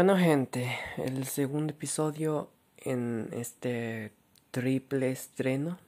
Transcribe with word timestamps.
Bueno 0.00 0.16
gente, 0.16 0.78
el 0.96 1.26
segundo 1.26 1.74
episodio 1.74 2.48
en 2.78 3.28
este 3.32 4.12
triple 4.50 5.10
estreno, 5.10 5.78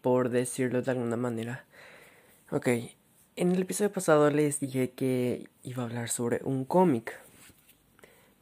por 0.00 0.28
decirlo 0.28 0.82
de 0.82 0.90
alguna 0.90 1.16
manera. 1.16 1.64
Ok, 2.50 2.66
en 3.36 3.52
el 3.52 3.62
episodio 3.62 3.92
pasado 3.92 4.28
les 4.28 4.58
dije 4.58 4.90
que 4.90 5.48
iba 5.62 5.84
a 5.84 5.86
hablar 5.86 6.08
sobre 6.08 6.40
un 6.42 6.64
cómic. 6.64 7.16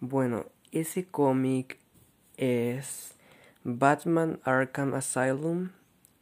Bueno, 0.00 0.46
ese 0.72 1.04
cómic 1.04 1.78
es 2.38 3.16
Batman 3.64 4.40
Arkham 4.44 4.94
Asylum 4.94 5.72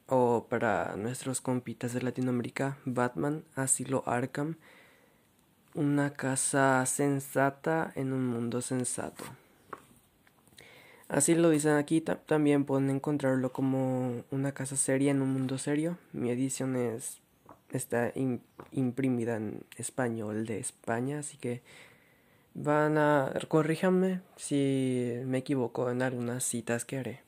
o 0.08 0.48
para 0.50 0.96
nuestros 0.96 1.40
compitas 1.40 1.92
de 1.92 2.02
Latinoamérica, 2.02 2.76
Batman 2.84 3.44
Asilo 3.54 4.02
Arkham 4.04 4.56
una 5.74 6.14
casa 6.14 6.84
sensata 6.86 7.92
en 7.94 8.12
un 8.12 8.26
mundo 8.26 8.60
sensato. 8.60 9.24
Así 11.08 11.34
lo 11.34 11.48
dicen 11.50 11.72
aquí, 11.72 12.00
también 12.00 12.64
pueden 12.64 12.90
encontrarlo 12.90 13.52
como 13.52 14.24
una 14.30 14.52
casa 14.52 14.76
seria 14.76 15.10
en 15.10 15.22
un 15.22 15.32
mundo 15.32 15.56
serio. 15.56 15.96
Mi 16.12 16.30
edición 16.30 16.76
es 16.76 17.20
está 17.70 18.12
imprimida 18.72 19.36
en 19.36 19.62
español 19.76 20.46
de 20.46 20.58
España, 20.58 21.18
así 21.18 21.36
que 21.36 21.62
van 22.54 22.98
a 22.98 23.32
corríjanme 23.48 24.20
si 24.36 25.14
me 25.26 25.38
equivoco 25.38 25.90
en 25.90 26.02
algunas 26.02 26.44
citas 26.44 26.84
que 26.84 26.98
haré. 26.98 27.20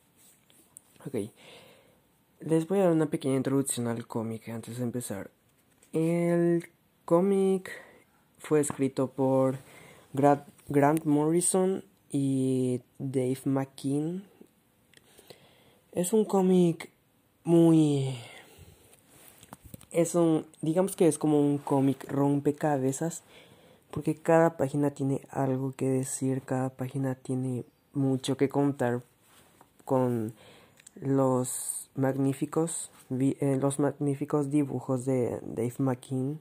Ok, 1.07 1.30
les 2.41 2.66
voy 2.68 2.80
a 2.80 2.85
dar 2.85 2.93
una 2.93 3.11
pequeña 3.11 3.37
introducción 3.37 3.87
al 3.87 4.07
cómic 4.07 4.49
antes 4.49 4.79
de 4.79 4.85
empezar. 4.85 5.30
El 5.93 6.71
cómic 7.05 7.71
fue 8.41 8.60
escrito 8.60 9.09
por 9.09 9.59
Grant 10.13 11.05
Morrison 11.05 11.85
y 12.10 12.80
Dave 12.99 13.38
McKean. 13.45 14.24
Es 15.93 16.13
un 16.13 16.24
cómic 16.24 16.91
muy... 17.45 18.18
Es 19.93 20.15
un... 20.15 20.46
digamos 20.63 20.96
que 20.96 21.07
es 21.07 21.18
como 21.18 21.41
un 21.41 21.59
cómic 21.59 22.05
rompecabezas 22.11 23.23
porque 23.91 24.15
cada 24.15 24.57
página 24.57 24.91
tiene 24.91 25.21
algo 25.30 25.73
que 25.73 25.88
decir, 25.88 26.43
cada 26.43 26.71
página 26.71 27.16
tiene 27.16 27.65
mucho 27.93 28.37
que 28.37 28.49
contar 28.49 29.02
con 29.85 30.33
los 30.95 31.91
magníficos, 31.96 32.91
eh, 33.11 33.59
los 33.61 33.80
magníficos 33.80 34.51
dibujos 34.51 35.05
de 35.05 35.41
Dave 35.43 35.74
McKean 35.79 36.41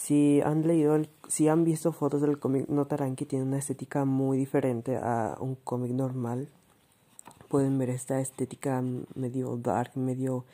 si 0.00 0.40
han 0.42 0.66
leído, 0.66 0.96
si 1.26 1.48
han 1.48 1.64
visto 1.64 1.92
fotos 1.92 2.20
del 2.20 2.38
cómic, 2.38 2.68
notarán 2.68 3.16
que 3.16 3.26
tiene 3.26 3.44
una 3.44 3.58
estética 3.58 4.04
muy 4.04 4.38
diferente 4.38 4.96
a 4.96 5.36
un 5.40 5.56
cómic 5.56 5.90
normal. 5.90 6.48
Pueden 7.48 7.78
ver 7.78 7.90
esta 7.90 8.20
estética 8.20 8.82
medio 9.16 9.56
dark, 9.56 9.96
medio, 9.96 10.44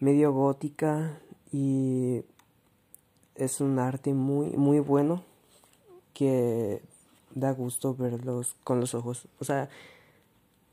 medio 0.00 0.32
gótica 0.32 1.20
y 1.52 2.22
es 3.36 3.60
un 3.60 3.78
arte 3.78 4.12
muy, 4.12 4.50
muy 4.56 4.80
bueno 4.80 5.22
que 6.12 6.82
da 7.32 7.52
gusto 7.52 7.94
verlos 7.94 8.56
con 8.64 8.80
los 8.80 8.94
ojos. 8.94 9.28
O 9.38 9.44
sea, 9.44 9.68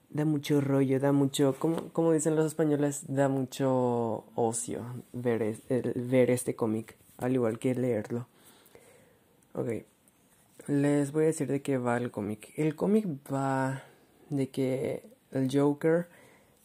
da 0.09 0.25
mucho 0.25 0.59
rollo, 0.59 0.99
da 0.99 1.11
mucho, 1.11 1.55
como, 1.59 1.89
como 1.89 2.13
dicen 2.13 2.35
los 2.35 2.47
españoles, 2.47 3.03
da 3.07 3.29
mucho 3.29 4.23
ocio 4.33 4.81
ver, 5.13 5.55
ver 5.95 6.31
este 6.31 6.55
cómic 6.55 6.97
al 7.21 7.33
igual 7.33 7.59
que 7.59 7.75
leerlo. 7.75 8.27
Ok, 9.53 9.69
les 10.67 11.11
voy 11.11 11.23
a 11.23 11.27
decir 11.27 11.47
de 11.47 11.61
qué 11.61 11.77
va 11.77 11.97
el 11.97 12.11
cómic. 12.11 12.51
El 12.57 12.75
cómic 12.75 13.07
va 13.31 13.83
de 14.29 14.49
que 14.49 15.03
el 15.31 15.49
Joker 15.51 16.07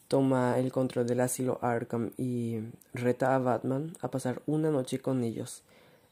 toma 0.07 0.57
el 0.57 0.71
control 0.71 1.05
del 1.05 1.19
asilo 1.19 1.59
Arkham 1.61 2.11
y 2.17 2.59
reta 2.93 3.35
a 3.35 3.39
Batman 3.39 3.93
a 4.01 4.09
pasar 4.09 4.41
una 4.45 4.71
noche 4.71 4.99
con 4.99 5.23
ellos 5.23 5.63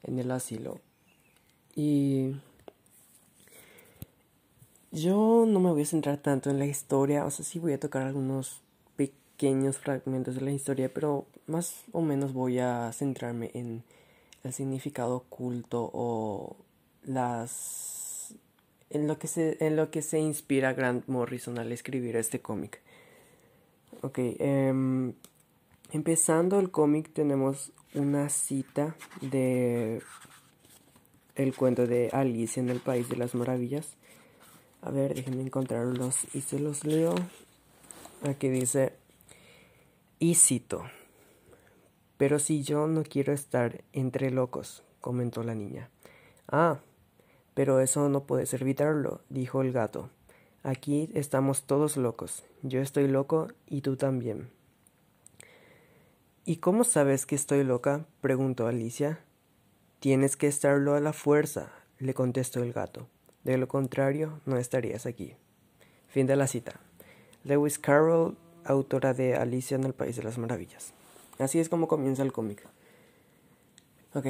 en 0.04 0.20
el 0.20 0.32
asilo. 0.32 0.80
Y 1.76 2.36
yo 4.92 5.46
no 5.48 5.60
me 5.60 5.72
voy 5.72 5.84
a 5.84 5.86
centrar 5.86 6.18
tanto 6.18 6.50
en 6.50 6.60
la 6.60 6.66
historia, 6.66 7.26
o 7.26 7.32
sea, 7.32 7.46
sí 7.46 7.60
voy 7.60 7.74
a 7.74 7.80
tocar 7.80 8.04
algunos 8.04 8.62
pequeños 8.96 9.78
fragmentos 9.78 10.36
de 10.36 10.42
la 10.42 10.52
historia, 10.52 10.94
pero 10.94 11.26
más 11.48 11.84
o 11.92 12.02
menos 12.02 12.34
voy 12.34 12.60
a 12.60 12.92
centrarme 12.94 13.52
en 13.54 13.84
el 14.46 14.54
significado 14.54 15.16
oculto 15.18 15.90
o 15.94 16.56
las 17.04 18.36
en 18.90 19.08
lo 19.08 19.18
que 19.18 19.28
se 19.28 19.58
en 19.60 19.76
lo 19.76 19.90
que 19.90 20.02
se 20.02 20.20
inspira 20.20 20.74
Grant 20.74 21.08
Morrison 21.08 21.58
al 21.58 21.72
escribir 21.72 22.16
este 22.16 22.40
cómic. 22.42 22.82
Ok, 24.02 24.20
em, 24.40 25.14
empezando 25.92 26.60
el 26.60 26.70
cómic 26.70 27.12
tenemos 27.12 27.72
una 27.96 28.30
cita 28.30 28.96
de 29.22 30.02
el 31.36 31.56
cuento 31.56 31.88
de 31.88 32.10
Alicia 32.14 32.62
en 32.62 32.70
el 32.70 32.80
País 32.80 33.10
de 33.10 33.18
las 33.18 33.36
Maravillas. 33.36 33.96
A 34.82 34.92
ver, 34.92 35.16
déjenme 35.16 35.42
encontrarlos 35.42 36.18
y 36.34 36.42
se 36.42 36.60
los 36.60 36.86
leo. 36.86 37.16
Aquí 38.24 38.50
dice, 38.50 38.94
y 40.20 40.36
cito. 40.36 40.84
Pero 42.18 42.40
si 42.40 42.64
yo 42.64 42.88
no 42.88 43.04
quiero 43.04 43.34
estar 43.34 43.84
entre 43.94 44.32
locos, 44.32 44.84
comentó 45.02 45.44
la 45.44 45.56
niña. 45.56 45.90
Ah, 46.48 46.80
pero 47.54 47.80
eso 47.80 48.10
no 48.10 48.24
puedes 48.24 48.54
evitarlo, 48.54 49.22
dijo 49.30 49.62
el 49.62 49.72
gato. 49.72 50.10
Aquí 50.64 51.10
estamos 51.14 51.64
todos 51.64 51.98
locos. 51.98 52.44
Yo 52.64 52.82
estoy 52.82 53.08
loco 53.08 53.48
y 53.68 53.82
tú 53.82 53.98
también. 53.98 54.50
¿Y 56.44 56.58
cómo 56.58 56.84
sabes 56.84 57.26
que 57.26 57.36
estoy 57.36 57.64
loca? 57.64 58.06
preguntó 58.22 58.68
Alicia. 58.68 59.20
Tienes 60.00 60.38
que 60.38 60.48
estarlo 60.48 60.94
a 60.94 61.00
la 61.00 61.14
fuerza, 61.14 61.72
le 61.98 62.14
contestó 62.14 62.62
el 62.62 62.74
gato. 62.74 63.08
De 63.44 63.58
lo 63.58 63.68
contrario, 63.68 64.42
no 64.46 64.58
estarías 64.58 65.06
aquí. 65.06 65.36
Fin 66.08 66.28
de 66.28 66.36
la 66.36 66.48
cita. 66.48 66.80
Lewis 67.44 67.78
Carroll, 67.78 68.38
autora 68.64 69.14
de 69.14 69.36
Alicia 69.36 69.76
en 69.76 69.84
el 69.84 69.94
País 69.94 70.16
de 70.16 70.24
las 70.24 70.38
Maravillas. 70.38 70.94
Así 71.40 71.60
es 71.60 71.70
como 71.70 71.88
comienza 71.88 72.24
el 72.24 72.32
cómic. 72.32 72.66
Ok, 74.14 74.28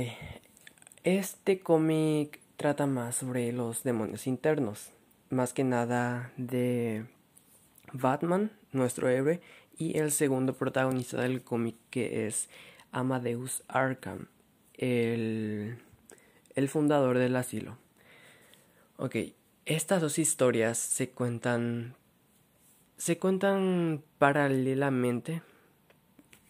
este 1.03 1.59
cómic 1.59 2.39
trata 2.57 2.87
más 2.87 3.15
sobre 3.15 3.51
los 3.51 3.83
demonios 3.83 4.25
internos, 4.25 4.89
más 5.29 5.53
que 5.53 5.63
nada 5.63 6.31
de 6.37 7.05
Batman, 7.93 8.51
nuestro 8.71 9.09
héroe, 9.09 9.41
y 9.77 9.99
el 9.99 10.11
segundo 10.11 10.53
protagonista 10.53 11.21
del 11.21 11.43
cómic 11.43 11.75
que 11.91 12.25
es 12.25 12.49
Amadeus 12.91 13.63
Arkham, 13.67 14.27
el, 14.73 15.77
el 16.55 16.69
fundador 16.69 17.19
del 17.19 17.35
asilo. 17.35 17.77
Ok, 18.97 19.17
estas 19.65 20.01
dos 20.01 20.17
historias 20.17 20.77
se 20.77 21.09
cuentan 21.09 21.95
se 22.97 23.19
cuentan 23.19 24.03
paralelamente 24.17 25.41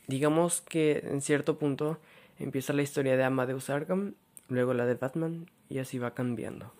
Digamos 0.07 0.61
que 0.61 1.03
en 1.05 1.21
cierto 1.21 1.57
punto 1.57 1.99
empieza 2.39 2.73
la 2.73 2.81
historia 2.81 3.17
de 3.17 3.23
Amadeus 3.23 3.69
Arkham, 3.69 4.13
luego 4.47 4.73
la 4.73 4.85
de 4.85 4.95
Batman 4.95 5.49
y 5.69 5.79
así 5.79 5.97
va 5.97 6.13
cambiando. 6.13 6.71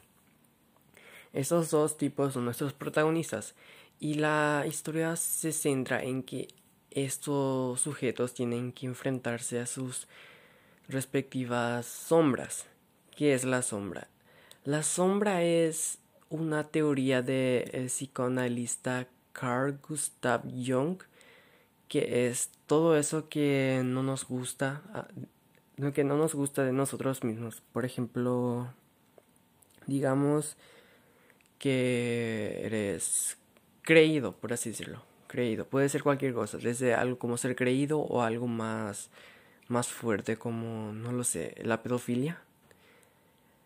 Esos 1.34 1.70
dos 1.70 1.98
tipos 1.98 2.34
son 2.34 2.46
nuestros 2.46 2.74
protagonistas 2.74 3.56
y 4.00 4.16
la 4.16 4.64
historia 4.68 5.16
se 5.16 5.52
centra 5.52 6.04
en 6.04 6.24
que 6.24 6.48
estos 6.92 7.82
sujetos 7.82 8.34
tienen 8.34 8.72
que 8.72 8.86
enfrentarse 8.86 9.60
a 9.60 9.66
sus 9.66 10.08
respectivas 10.88 11.86
sombras. 11.86 12.66
¿Qué 13.16 13.34
es 13.34 13.44
la 13.44 13.62
sombra? 13.62 14.08
La 14.64 14.84
sombra 14.84 15.44
es 15.44 16.00
una 16.30 16.64
teoría 16.66 17.22
del 17.22 17.88
psicoanalista 17.88 19.08
Carl 19.34 19.78
Gustav 19.88 20.44
Jung 20.44 20.98
es 22.00 22.50
todo 22.68 22.98
eso 22.98 23.30
que 23.30 23.82
no 23.84 24.04
nos 24.04 24.28
gusta, 24.28 24.82
ah, 24.94 25.08
lo 25.78 25.94
que 25.94 26.04
no 26.04 26.18
nos 26.18 26.34
gusta 26.36 26.64
de 26.64 26.74
nosotros 26.74 27.24
mismos. 27.24 27.62
Por 27.74 27.86
ejemplo, 27.86 28.74
digamos 29.88 30.58
que 31.60 32.62
eres 32.64 33.38
creído, 33.82 34.34
por 34.34 34.54
así 34.54 34.70
decirlo, 34.72 35.02
creído. 35.28 35.66
Puede 35.66 35.90
ser 35.90 36.04
cualquier 36.04 36.34
cosa, 36.34 36.58
desde 36.58 36.94
algo 36.94 37.20
como 37.20 37.38
ser 37.38 37.56
creído 37.56 38.00
o 38.00 38.22
algo 38.22 38.48
más 38.48 39.10
más 39.68 39.88
fuerte 39.88 40.38
como 40.38 40.94
no 40.94 41.12
lo 41.12 41.24
sé, 41.24 41.56
la 41.64 41.82
pedofilia. 41.82 42.42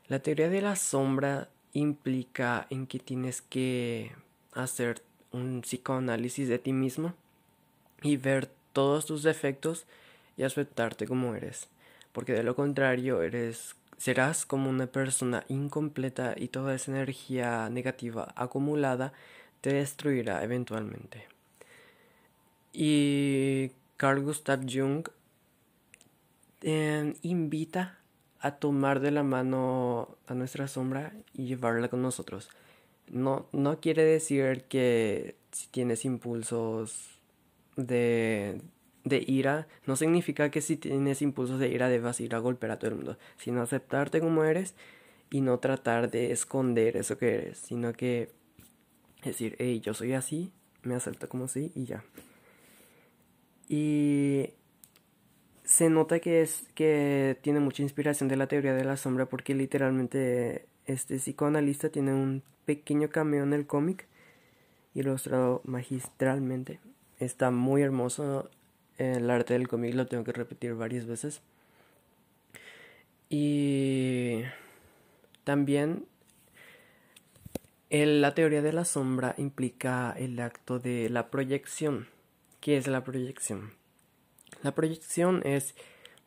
La 0.07 0.19
teoría 0.19 0.49
de 0.49 0.61
la 0.61 0.75
sombra 0.75 1.49
implica 1.73 2.67
en 2.69 2.87
que 2.87 2.99
tienes 2.99 3.41
que 3.41 4.11
hacer 4.53 5.03
un 5.31 5.61
psicoanálisis 5.61 6.47
de 6.47 6.57
ti 6.59 6.73
mismo 6.73 7.13
y 8.01 8.17
ver 8.17 8.49
todos 8.73 9.05
tus 9.05 9.23
defectos 9.23 9.85
y 10.37 10.43
aceptarte 10.43 11.07
como 11.07 11.35
eres. 11.35 11.67
Porque 12.11 12.33
de 12.33 12.43
lo 12.43 12.55
contrario 12.55 13.21
eres 13.21 13.75
serás 13.99 14.45
como 14.45 14.69
una 14.69 14.87
persona 14.87 15.43
incompleta 15.49 16.33
y 16.37 16.47
toda 16.47 16.73
esa 16.73 16.91
energía 16.91 17.69
negativa 17.69 18.33
acumulada 18.35 19.11
te 19.61 19.73
destruirá 19.73 20.43
eventualmente. 20.43 21.27
Y 22.71 23.71
Carl 23.97 24.21
Gustav 24.21 24.61
Jung 24.61 25.07
eh, 26.61 27.13
invita 27.21 27.99
a 28.39 28.51
tomar 28.51 29.01
de 29.01 29.11
la 29.11 29.23
mano 29.23 30.17
a 30.27 30.33
nuestra 30.33 30.69
sombra 30.69 31.13
y 31.33 31.47
llevarla 31.47 31.89
con 31.89 32.01
nosotros. 32.01 32.49
No, 33.09 33.47
no 33.51 33.81
quiere 33.81 34.03
decir 34.03 34.63
que 34.69 35.35
si 35.51 35.67
tienes 35.67 36.05
impulsos 36.05 37.18
de, 37.85 38.61
de 39.03 39.23
ira, 39.27 39.67
no 39.85 39.95
significa 39.95 40.51
que 40.51 40.61
si 40.61 40.77
tienes 40.77 41.21
impulsos 41.21 41.59
de 41.59 41.69
ira 41.69 41.89
debas 41.89 42.19
ir 42.19 42.35
a 42.35 42.39
golpear 42.39 42.71
a 42.71 42.79
todo 42.79 42.91
el 42.91 42.97
mundo, 42.97 43.17
sino 43.37 43.61
aceptarte 43.61 44.19
como 44.19 44.43
eres 44.43 44.75
y 45.29 45.41
no 45.41 45.59
tratar 45.59 46.09
de 46.11 46.31
esconder 46.31 46.97
eso 46.97 47.17
que 47.17 47.35
eres, 47.35 47.57
sino 47.57 47.93
que 47.93 48.31
decir, 49.23 49.55
hey, 49.59 49.79
yo 49.81 49.93
soy 49.93 50.13
así, 50.13 50.51
me 50.83 50.95
acepto 50.95 51.29
como 51.29 51.45
así 51.45 51.71
y 51.75 51.85
ya. 51.85 52.03
Y 53.67 54.49
se 55.63 55.89
nota 55.89 56.19
que 56.19 56.41
es 56.41 56.65
que 56.73 57.37
tiene 57.41 57.59
mucha 57.59 57.83
inspiración 57.83 58.27
de 58.27 58.37
la 58.37 58.47
teoría 58.47 58.73
de 58.73 58.83
la 58.83 58.97
sombra 58.97 59.27
porque 59.27 59.53
literalmente 59.53 60.65
este 60.85 61.17
psicoanalista 61.17 61.89
tiene 61.89 62.13
un 62.13 62.41
pequeño 62.65 63.09
cameo 63.09 63.43
en 63.43 63.53
el 63.53 63.67
cómic 63.67 64.07
ilustrado 64.95 65.61
magistralmente. 65.65 66.79
Está 67.19 67.51
muy 67.51 67.81
hermoso 67.81 68.49
el 68.97 69.29
arte 69.29 69.53
del 69.53 69.67
cómic, 69.67 69.93
lo 69.93 70.07
tengo 70.07 70.23
que 70.23 70.31
repetir 70.31 70.73
varias 70.73 71.05
veces. 71.05 71.41
Y 73.29 74.41
también 75.43 76.05
la 77.89 78.33
teoría 78.33 78.61
de 78.61 78.73
la 78.73 78.85
sombra 78.85 79.35
implica 79.37 80.13
el 80.17 80.39
acto 80.39 80.79
de 80.79 81.09
la 81.09 81.29
proyección. 81.29 82.07
¿Qué 82.61 82.77
es 82.77 82.87
la 82.87 83.03
proyección? 83.03 83.71
La 84.63 84.73
proyección 84.73 85.41
es 85.45 85.75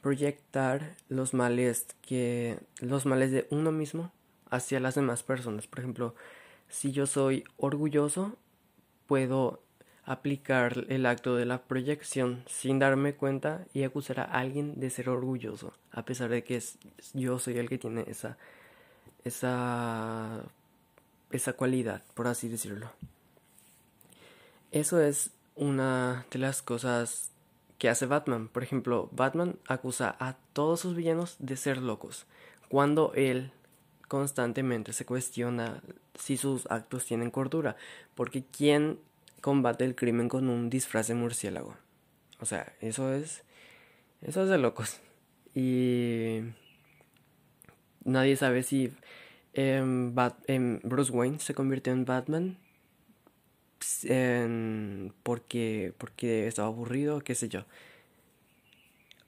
proyectar 0.00 0.96
los 1.08 1.34
males 1.34 1.86
que 2.02 2.58
los 2.80 3.06
males 3.06 3.30
de 3.30 3.46
uno 3.50 3.70
mismo 3.72 4.12
hacia 4.50 4.80
las 4.80 4.94
demás 4.94 5.22
personas. 5.22 5.66
Por 5.66 5.80
ejemplo, 5.80 6.14
si 6.68 6.92
yo 6.92 7.06
soy 7.06 7.44
orgulloso, 7.56 8.36
puedo 9.06 9.62
aplicar 10.04 10.84
el 10.88 11.06
acto 11.06 11.36
de 11.36 11.44
la 11.44 11.62
proyección 11.62 12.42
sin 12.46 12.78
darme 12.78 13.14
cuenta 13.14 13.64
y 13.72 13.84
acusar 13.84 14.20
a 14.20 14.24
alguien 14.24 14.80
de 14.80 14.90
ser 14.90 15.08
orgulloso, 15.08 15.72
a 15.92 16.04
pesar 16.04 16.30
de 16.30 16.42
que 16.42 16.60
yo 17.14 17.38
soy 17.38 17.58
el 17.58 17.68
que 17.68 17.78
tiene 17.78 18.04
esa 18.08 18.36
esa 19.24 20.42
esa 21.30 21.52
cualidad, 21.54 22.02
por 22.14 22.26
así 22.26 22.48
decirlo. 22.48 22.90
Eso 24.70 25.00
es 25.00 25.30
una 25.54 26.26
de 26.30 26.38
las 26.38 26.62
cosas 26.62 27.30
que 27.78 27.88
hace 27.88 28.06
Batman. 28.06 28.48
Por 28.48 28.62
ejemplo, 28.62 29.08
Batman 29.12 29.56
acusa 29.66 30.16
a 30.18 30.36
todos 30.52 30.80
sus 30.80 30.94
villanos 30.94 31.36
de 31.38 31.56
ser 31.56 31.78
locos, 31.78 32.26
cuando 32.68 33.12
él 33.14 33.52
constantemente 34.08 34.92
se 34.92 35.06
cuestiona 35.06 35.82
si 36.14 36.36
sus 36.36 36.70
actos 36.70 37.06
tienen 37.06 37.30
cordura, 37.30 37.76
porque 38.14 38.44
¿quién 38.44 38.98
combate 39.42 39.84
el 39.84 39.94
crimen 39.94 40.30
con 40.30 40.48
un 40.48 40.70
disfraz 40.70 41.08
de 41.08 41.14
murciélago? 41.14 41.76
O 42.40 42.46
sea, 42.46 42.72
eso 42.80 43.12
es 43.12 43.44
eso 44.22 44.44
es 44.44 44.48
de 44.48 44.58
locos. 44.58 45.00
Y 45.54 46.40
nadie 48.04 48.36
sabe 48.36 48.62
si 48.62 48.92
em, 49.52 50.14
em, 50.46 50.80
Bruce 50.82 51.12
Wayne 51.12 51.40
se 51.40 51.54
convirtió 51.54 51.92
en 51.92 52.04
Batman 52.04 52.58
porque, 55.22 55.92
porque 55.98 56.46
estaba 56.46 56.68
aburrido, 56.68 57.20
qué 57.20 57.34
sé 57.34 57.48
yo. 57.48 57.64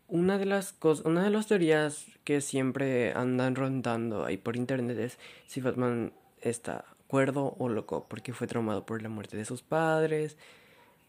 Una 0.06 0.38
de 0.38 0.46
las 0.46 0.72
cosas, 0.72 1.04
una 1.06 1.24
de 1.24 1.30
las 1.30 1.48
teorías 1.48 2.06
que 2.24 2.40
siempre 2.40 3.12
andan 3.12 3.56
rondando 3.56 4.24
ahí 4.24 4.36
por 4.36 4.56
internet 4.56 4.98
es 4.98 5.18
si 5.46 5.60
Batman 5.60 6.12
está 6.40 6.84
o 7.14 7.68
loco 7.68 8.06
porque 8.08 8.32
fue 8.32 8.46
traumado 8.46 8.84
por 8.84 9.02
la 9.02 9.08
muerte 9.08 9.36
de 9.36 9.44
sus 9.44 9.62
padres 9.62 10.36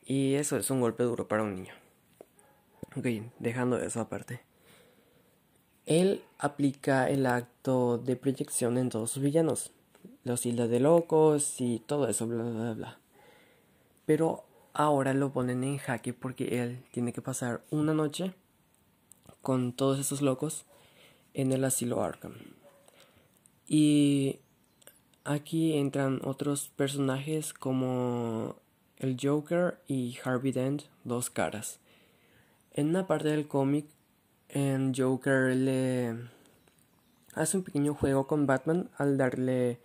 y 0.06 0.36
eso 0.36 0.58
es 0.58 0.70
un 0.70 0.82
golpe 0.82 1.04
duro 1.04 1.28
para 1.28 1.44
un 1.44 1.56
niño. 1.56 1.74
Ok, 2.96 3.08
dejando 3.40 3.78
eso 3.78 4.00
aparte. 4.00 4.42
Él 5.86 6.24
aplica 6.38 7.10
el 7.10 7.26
acto 7.26 7.98
de 7.98 8.16
proyección 8.16 8.78
en 8.78 8.90
todos 8.90 9.12
sus 9.12 9.24
villanos. 9.24 9.72
Los 10.24 10.46
hilda 10.46 10.68
de 10.68 10.80
locos 10.80 11.60
y 11.60 11.80
todo 11.80 12.08
eso, 12.08 12.28
bla, 12.28 12.44
bla, 12.44 12.74
bla. 12.74 13.00
Pero 14.06 14.46
ahora 14.74 15.14
lo 15.14 15.32
ponen 15.34 15.64
en 15.64 15.78
jaque 15.78 16.14
porque 16.14 16.62
él 16.62 16.84
tiene 16.92 17.14
que 17.14 17.22
pasar 17.22 17.64
una 17.72 17.94
noche 17.94 18.34
con 19.42 19.74
todos 19.74 20.00
esos 20.00 20.22
locos 20.22 20.66
en 21.34 21.52
el 21.52 21.64
asilo 21.64 22.04
Arkham. 22.04 22.34
Y 23.68 24.40
aquí 25.26 25.74
entran 25.74 26.22
otros 26.24 26.70
personajes 26.76 27.54
como 27.54 28.56
el 28.98 29.18
Joker 29.22 29.80
y 29.88 30.18
Harvey 30.24 30.52
Dent, 30.52 30.84
dos 31.04 31.30
caras. 31.30 31.80
En 32.74 32.90
una 32.90 33.08
parte 33.08 33.30
del 33.30 33.48
cómic, 33.48 33.86
el 34.50 34.94
Joker 34.96 35.56
le 35.56 36.16
hace 37.34 37.58
un 37.58 37.64
pequeño 37.64 37.94
juego 37.94 38.28
con 38.28 38.48
Batman 38.48 38.90
al 38.98 39.18
darle 39.18 39.80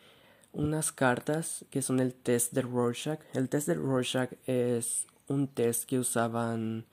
unas 0.53 0.93
cartas 0.93 1.65
que 1.71 1.83
son 1.83 2.01
el 2.01 2.15
test 2.15 2.53
de 2.53 2.63
Rorschach. 2.63 3.21
El 3.35 3.49
test 3.49 3.67
de 3.67 3.75
Rorschach 3.75 4.31
es 4.47 5.07
un 5.29 5.49
test 5.49 5.85
que 5.85 5.99
usaban 5.99 6.85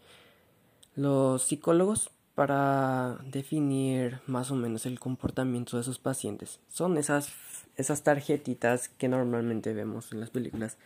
los 0.96 1.44
psicólogos 1.44 2.10
para 2.36 3.18
definir 3.26 4.20
más 4.28 4.52
o 4.52 4.56
menos 4.56 4.86
el 4.86 5.00
comportamiento 5.00 5.78
de 5.78 5.84
sus 5.84 5.98
pacientes. 5.98 6.60
Son 6.70 6.98
esas, 6.98 7.32
esas 7.78 8.04
tarjetitas 8.04 8.90
que 8.90 9.08
normalmente 9.08 9.74
vemos 9.74 10.12
en 10.12 10.20
las 10.20 10.30
películas 10.30 10.78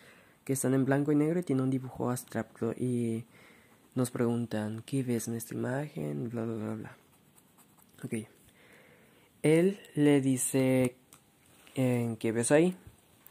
que 0.44 0.54
están 0.54 0.74
en 0.74 0.86
blanco 0.86 1.12
y 1.12 1.16
negro 1.16 1.40
y 1.40 1.44
tienen 1.44 1.64
un 1.64 1.70
dibujo 1.70 2.10
abstracto 2.10 2.74
y 2.74 3.26
nos 3.96 4.12
preguntan 4.12 4.84
¿qué 4.86 5.04
ves 5.04 5.28
en 5.28 5.36
esta 5.36 5.54
imagen? 5.54 6.30
bla 6.30 6.44
bla 6.44 6.56
bla 6.56 6.74
bla. 6.76 6.98
Ok. 8.04 8.28
Él 9.44 9.80
le 9.96 10.22
dice 10.22 10.96
en 11.76 12.18
que 12.18 12.32
ves 12.32 12.52
ahí, 12.52 12.76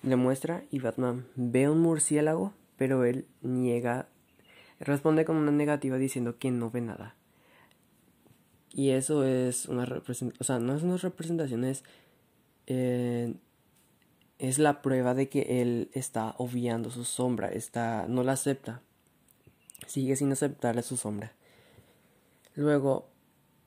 le 0.02 0.16
muestra 0.16 0.64
y 0.70 0.78
Batman 0.78 1.26
ve 1.36 1.68
un 1.68 1.80
murciélago, 1.80 2.52
pero 2.76 3.04
él 3.04 3.26
niega, 3.42 4.08
responde 4.80 5.24
con 5.24 5.36
una 5.36 5.52
negativa 5.52 5.98
diciendo 5.98 6.38
que 6.38 6.50
no 6.50 6.70
ve 6.70 6.80
nada. 6.80 7.14
Y 8.72 8.90
eso 8.90 9.24
es 9.24 9.66
una 9.66 9.84
representación, 9.84 10.40
o 10.40 10.44
sea, 10.44 10.58
no 10.58 10.74
es 10.76 10.82
una 10.82 10.96
representación, 10.96 11.64
es, 11.64 11.82
eh, 12.66 13.34
es 14.40 14.58
la 14.58 14.80
prueba 14.80 15.14
de 15.14 15.28
que 15.28 15.60
él 15.60 15.90
está 15.92 16.34
obviando 16.38 16.90
su 16.90 17.04
sombra, 17.04 17.48
está, 17.48 18.06
no 18.08 18.24
la 18.24 18.32
acepta, 18.32 18.80
sigue 19.86 20.16
sin 20.16 20.32
aceptarle 20.32 20.82
su 20.82 20.96
sombra. 20.96 21.34
Luego, 22.54 23.10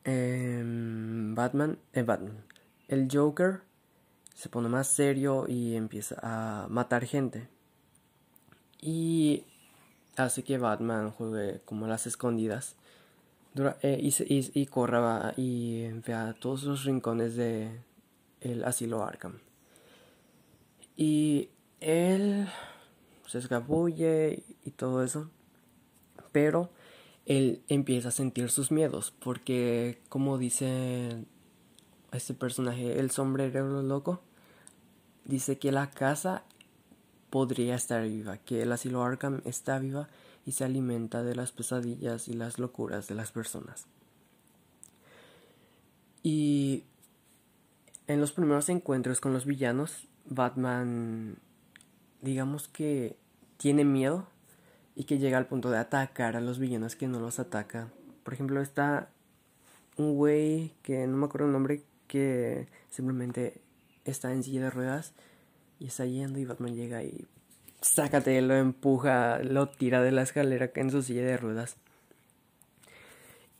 em, 0.03 1.35
Batman, 1.35 1.77
eh, 1.93 2.01
Batman, 2.01 2.43
el 2.87 3.07
Joker 3.11 3.61
se 4.33 4.49
pone 4.49 4.67
más 4.67 4.87
serio 4.87 5.45
y 5.47 5.75
empieza 5.75 6.15
a 6.23 6.67
matar 6.69 7.05
gente. 7.05 7.47
Y 8.81 9.45
hace 10.17 10.43
que 10.43 10.57
Batman 10.57 11.11
juegue 11.11 11.61
como 11.65 11.85
las 11.87 12.07
escondidas. 12.07 12.75
Eh, 13.83 13.99
y, 14.01 14.59
y, 14.59 14.65
corra 14.65 15.33
y 15.37 15.87
vea 16.07 16.35
todos 16.39 16.63
los 16.63 16.83
rincones 16.85 17.35
de 17.35 17.79
el 18.41 18.63
asilo 18.63 19.03
Arkham. 19.03 19.39
Y 20.95 21.49
él 21.79 22.47
se 23.27 23.39
escabulle 23.39 24.43
y 24.63 24.71
todo 24.71 25.03
eso. 25.03 25.29
Pero 26.31 26.69
él 27.25 27.61
empieza 27.67 28.09
a 28.09 28.11
sentir 28.11 28.49
sus 28.49 28.71
miedos. 28.71 29.13
Porque 29.19 30.01
como 30.09 30.37
dice 30.37 31.25
este 32.11 32.33
personaje, 32.33 32.99
el 32.99 33.11
sombrero 33.11 33.81
loco, 33.81 34.21
dice 35.25 35.57
que 35.57 35.71
la 35.71 35.89
casa 35.89 36.43
podría 37.29 37.75
estar 37.75 38.03
viva, 38.03 38.37
que 38.37 38.61
el 38.61 38.71
asilo 38.71 39.03
Arkham 39.03 39.41
está 39.45 39.79
viva 39.79 40.09
y 40.45 40.51
se 40.51 40.65
alimenta 40.65 41.23
de 41.23 41.35
las 41.35 41.51
pesadillas 41.51 42.27
y 42.27 42.33
las 42.33 42.59
locuras 42.59 43.07
de 43.07 43.15
las 43.15 43.31
personas. 43.31 43.87
Y 46.21 46.83
en 48.07 48.21
los 48.21 48.31
primeros 48.31 48.69
encuentros 48.69 49.19
con 49.19 49.33
los 49.33 49.45
villanos, 49.45 50.07
Batman, 50.25 51.37
digamos 52.21 52.67
que 52.67 53.17
tiene 53.57 53.85
miedo 53.85 54.27
y 54.95 55.05
que 55.05 55.17
llega 55.17 55.37
al 55.37 55.47
punto 55.47 55.71
de 55.71 55.77
atacar 55.77 56.35
a 56.35 56.41
los 56.41 56.59
villanos 56.59 56.95
que 56.95 57.07
no 57.07 57.19
los 57.19 57.39
atacan. 57.39 57.91
Por 58.23 58.33
ejemplo, 58.33 58.61
está 58.61 59.09
un 59.97 60.15
güey 60.15 60.71
que 60.81 61.05
no 61.07 61.17
me 61.17 61.25
acuerdo 61.25 61.47
el 61.47 61.53
nombre, 61.53 61.83
que 62.07 62.67
simplemente 62.89 63.61
está 64.05 64.31
en 64.31 64.43
silla 64.43 64.63
de 64.63 64.69
ruedas 64.69 65.13
y 65.79 65.87
está 65.87 66.05
yendo 66.05 66.39
y 66.39 66.45
Batman 66.45 66.75
llega 66.75 67.03
y 67.03 67.25
sácate, 67.81 68.41
lo 68.41 68.55
empuja, 68.55 69.39
lo 69.39 69.69
tira 69.69 70.01
de 70.01 70.11
la 70.11 70.21
escalera 70.21 70.71
en 70.75 70.91
su 70.91 71.01
silla 71.01 71.23
de 71.23 71.37
ruedas. 71.37 71.77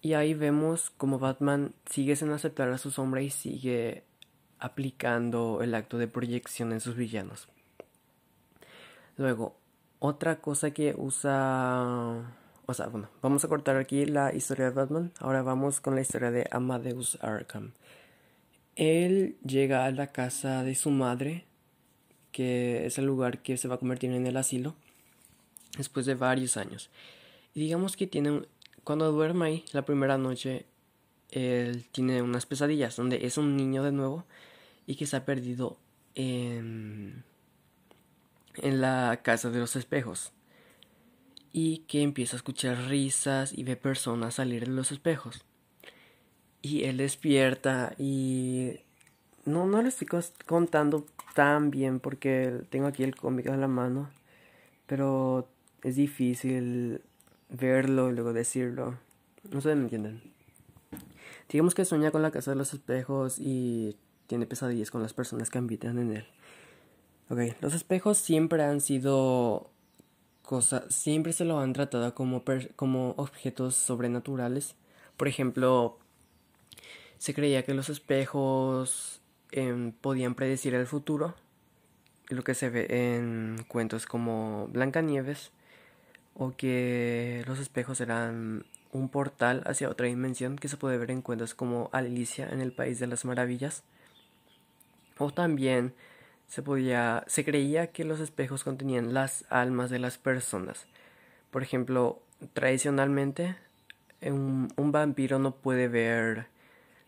Y 0.01 0.13
ahí 0.13 0.33
vemos 0.33 0.89
como 0.91 1.17
Batman 1.17 1.73
sigue 1.89 2.15
sin 2.15 2.29
aceptar 2.31 2.69
a 2.69 2.77
su 2.77 2.91
sombra 2.91 3.21
y 3.21 3.29
sigue 3.29 4.03
aplicando 4.63 5.61
el 5.61 5.75
acto 5.75 5.97
de 5.97 6.07
proyección 6.07 6.71
en 6.71 6.79
sus 6.79 6.95
villanos. 6.95 7.49
Luego, 9.17 9.57
otra 9.99 10.39
cosa 10.39 10.71
que 10.71 10.95
usa... 10.97 12.37
O 12.65 12.73
sea, 12.73 12.87
bueno, 12.87 13.09
vamos 13.21 13.43
a 13.43 13.49
cortar 13.49 13.75
aquí 13.75 14.05
la 14.05 14.33
historia 14.33 14.65
de 14.65 14.71
Batman. 14.71 15.11
Ahora 15.19 15.43
vamos 15.43 15.81
con 15.81 15.95
la 15.95 16.01
historia 16.01 16.31
de 16.31 16.47
Amadeus 16.49 17.17
Arkham. 17.21 17.73
Él 18.77 19.35
llega 19.45 19.83
a 19.83 19.91
la 19.91 20.07
casa 20.07 20.63
de 20.63 20.75
su 20.75 20.91
madre, 20.91 21.43
que 22.31 22.85
es 22.85 22.97
el 22.97 23.05
lugar 23.05 23.39
que 23.43 23.57
se 23.57 23.67
va 23.67 23.75
a 23.75 23.79
convertir 23.79 24.11
en 24.11 24.25
el 24.25 24.37
asilo, 24.37 24.75
después 25.77 26.05
de 26.05 26.15
varios 26.15 26.55
años. 26.55 26.89
Y 27.53 27.59
digamos 27.59 27.97
que 27.97 28.07
tiene 28.07 28.43
cuando 28.85 29.11
duerme 29.11 29.45
ahí 29.45 29.65
la 29.73 29.83
primera 29.83 30.17
noche, 30.17 30.65
él 31.31 31.85
tiene 31.91 32.21
unas 32.21 32.45
pesadillas 32.45 32.95
donde 32.95 33.25
es 33.25 33.37
un 33.37 33.57
niño 33.57 33.83
de 33.83 33.91
nuevo 33.91 34.23
y 34.85 34.95
que 34.95 35.05
se 35.05 35.15
ha 35.15 35.25
perdido 35.25 35.77
en, 36.15 37.23
en 38.55 38.81
la 38.81 39.21
casa 39.23 39.49
de 39.49 39.59
los 39.59 39.75
espejos. 39.75 40.33
Y 41.51 41.79
que 41.79 42.01
empieza 42.01 42.35
a 42.35 42.37
escuchar 42.37 42.87
risas 42.87 43.53
y 43.53 43.63
ve 43.63 43.75
personas 43.75 44.35
salir 44.35 44.65
de 44.65 44.71
los 44.71 44.91
espejos. 44.91 45.45
Y 46.61 46.85
él 46.85 46.97
despierta 46.97 47.93
y 47.97 48.79
no, 49.45 49.65
no 49.65 49.81
le 49.81 49.89
estoy 49.89 50.07
contando 50.45 51.05
tan 51.35 51.69
bien 51.69 51.99
porque 51.99 52.61
tengo 52.69 52.87
aquí 52.87 53.03
el 53.03 53.15
cómic 53.15 53.47
en 53.47 53.61
la 53.61 53.67
mano. 53.67 54.09
Pero 54.87 55.47
es 55.83 55.95
difícil 55.95 57.01
verlo 57.49 58.09
y 58.09 58.13
luego 58.13 58.33
decirlo. 58.33 58.97
No 59.51 59.61
sé, 59.61 59.75
¿me 59.75 59.83
entienden? 59.83 60.21
Digamos 61.49 61.75
que 61.75 61.85
sueña 61.85 62.11
con 62.11 62.21
la 62.21 62.31
casa 62.31 62.51
de 62.51 62.57
los 62.57 62.73
espejos 62.73 63.37
y 63.37 63.97
tiene 64.27 64.45
pesadillas 64.45 64.91
con 64.91 65.01
las 65.01 65.13
personas 65.13 65.49
que 65.49 65.57
habitan 65.57 65.97
en 65.99 66.17
él. 66.17 66.25
Ok, 67.29 67.39
los 67.61 67.73
espejos 67.73 68.17
siempre 68.17 68.63
han 68.63 68.81
sido 68.81 69.69
cosas, 70.41 70.93
siempre 70.93 71.33
se 71.33 71.45
lo 71.45 71.59
han 71.59 71.73
tratado 71.73 72.13
como, 72.13 72.43
como 72.75 73.11
objetos 73.17 73.75
sobrenaturales. 73.75 74.75
Por 75.17 75.27
ejemplo, 75.27 75.97
se 77.17 77.33
creía 77.33 77.63
que 77.63 77.73
los 77.73 77.89
espejos 77.89 79.21
em, 79.51 79.93
podían 79.93 80.35
predecir 80.35 80.73
el 80.75 80.85
futuro, 80.85 81.35
lo 82.29 82.43
que 82.43 82.53
se 82.53 82.69
ve 82.69 82.87
en 82.89 83.63
cuentos 83.67 84.05
como 84.05 84.67
Blancanieves 84.67 85.51
o 86.35 86.51
que 86.55 87.43
los 87.47 87.59
espejos 87.59 88.01
eran 88.01 88.65
un 88.91 89.09
portal 89.09 89.63
hacia 89.65 89.89
otra 89.89 90.07
dimensión 90.07 90.57
que 90.57 90.67
se 90.67 90.77
puede 90.77 90.97
ver 90.97 91.11
en 91.11 91.21
cuentos 91.21 91.55
como 91.55 91.89
Alicia 91.93 92.49
en 92.49 92.61
el 92.61 92.71
País 92.71 92.99
de 92.99 93.07
las 93.07 93.25
Maravillas. 93.25 93.83
O 95.17 95.31
también 95.31 95.93
se 96.47 96.61
podía 96.61 97.23
se 97.27 97.45
creía 97.45 97.87
que 97.87 98.03
los 98.03 98.19
espejos 98.19 98.63
contenían 98.63 99.13
las 99.13 99.45
almas 99.49 99.89
de 99.89 99.99
las 99.99 100.17
personas. 100.17 100.85
Por 101.51 101.63
ejemplo, 101.63 102.21
tradicionalmente 102.53 103.55
un, 104.21 104.91
vampiro 104.91 105.39
no 105.39 105.55
puede 105.55 105.87
ver 105.87 106.47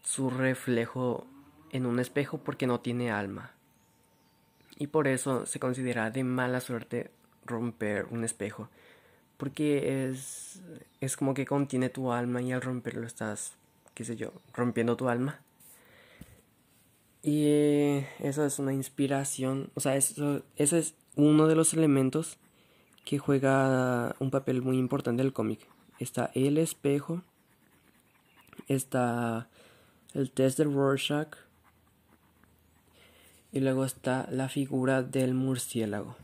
su 0.04 0.30
reflejo 0.30 1.26
en 1.72 1.86
un 1.86 2.00
espejo 2.00 2.38
porque 2.40 2.68
no 2.68 2.80
tiene 2.80 3.12
alma. 3.12 3.52
Y 4.78 4.88
por 4.88 5.08
eso 5.08 5.46
se 5.46 5.60
considera 5.60 6.12
de 6.12 6.24
mala 6.24 6.60
suerte 6.60 7.12
romper 7.46 8.08
un 8.10 8.24
espejo 8.24 8.70
porque 9.38 10.10
es, 10.10 10.62
es 11.02 11.18
como 11.18 11.34
que 11.34 11.46
contiene 11.46 11.90
tu 11.90 12.12
alma 12.12 12.42
y 12.42 12.52
al 12.52 12.62
romperlo 12.62 13.06
estás, 13.06 13.54
qué 13.94 14.04
sé 14.06 14.16
yo, 14.16 14.34
rompiendo 14.54 14.96
tu 14.96 15.10
alma. 15.10 15.40
Y 17.28 18.06
eso 18.20 18.46
es 18.46 18.60
una 18.60 18.72
inspiración, 18.72 19.72
o 19.74 19.80
sea, 19.80 19.96
eso, 19.96 20.44
ese 20.58 20.78
es 20.78 20.94
uno 21.16 21.48
de 21.48 21.56
los 21.56 21.74
elementos 21.74 22.38
que 23.04 23.18
juega 23.18 24.16
un 24.20 24.30
papel 24.30 24.62
muy 24.62 24.78
importante 24.78 25.24
en 25.24 25.26
el 25.26 25.34
cómic. 25.34 25.68
Está 25.98 26.30
el 26.36 26.60
espejo, 26.60 27.24
está 28.68 29.50
el 30.14 30.30
test 30.30 30.60
de 30.60 30.66
Rorschach 30.66 31.36
y 33.52 33.60
luego 33.60 33.86
está 33.86 34.28
la 34.30 34.48
figura 34.48 35.02
del 35.02 35.34
murciélago. 35.34 36.16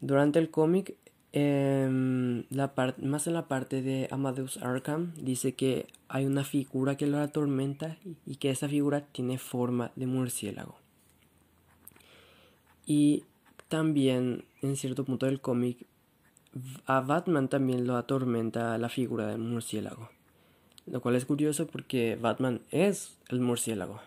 Durante 0.00 0.40
el 0.40 0.50
cómic 0.50 0.96
Em, 1.36 2.44
la 2.50 2.72
más 3.02 3.26
en 3.26 3.32
la 3.32 3.48
parte 3.48 3.82
de 3.82 4.06
Amadeus 4.12 4.56
Arkham 4.58 5.14
dice 5.16 5.54
que 5.54 5.88
hay 6.06 6.26
una 6.26 6.44
figura 6.44 6.96
que 6.96 7.08
lo 7.08 7.18
atormenta 7.18 7.96
y 8.24 8.36
que 8.36 8.50
esa 8.50 8.68
figura 8.68 9.00
tiene 9.10 9.38
forma 9.38 9.90
de 9.96 10.06
murciélago. 10.06 10.76
Y 12.86 13.24
también 13.66 14.44
en 14.62 14.76
cierto 14.76 15.04
punto 15.04 15.26
del 15.26 15.40
cómic 15.40 15.84
a 16.86 17.00
Batman 17.00 17.48
también 17.48 17.84
lo 17.84 17.96
atormenta 17.96 18.78
la 18.78 18.88
figura 18.88 19.26
del 19.26 19.38
murciélago. 19.38 20.10
Lo 20.86 21.00
cual 21.00 21.16
es 21.16 21.24
curioso 21.24 21.66
porque 21.66 22.14
Batman 22.14 22.60
es 22.70 23.18
el 23.28 23.40
murciélago. 23.40 24.00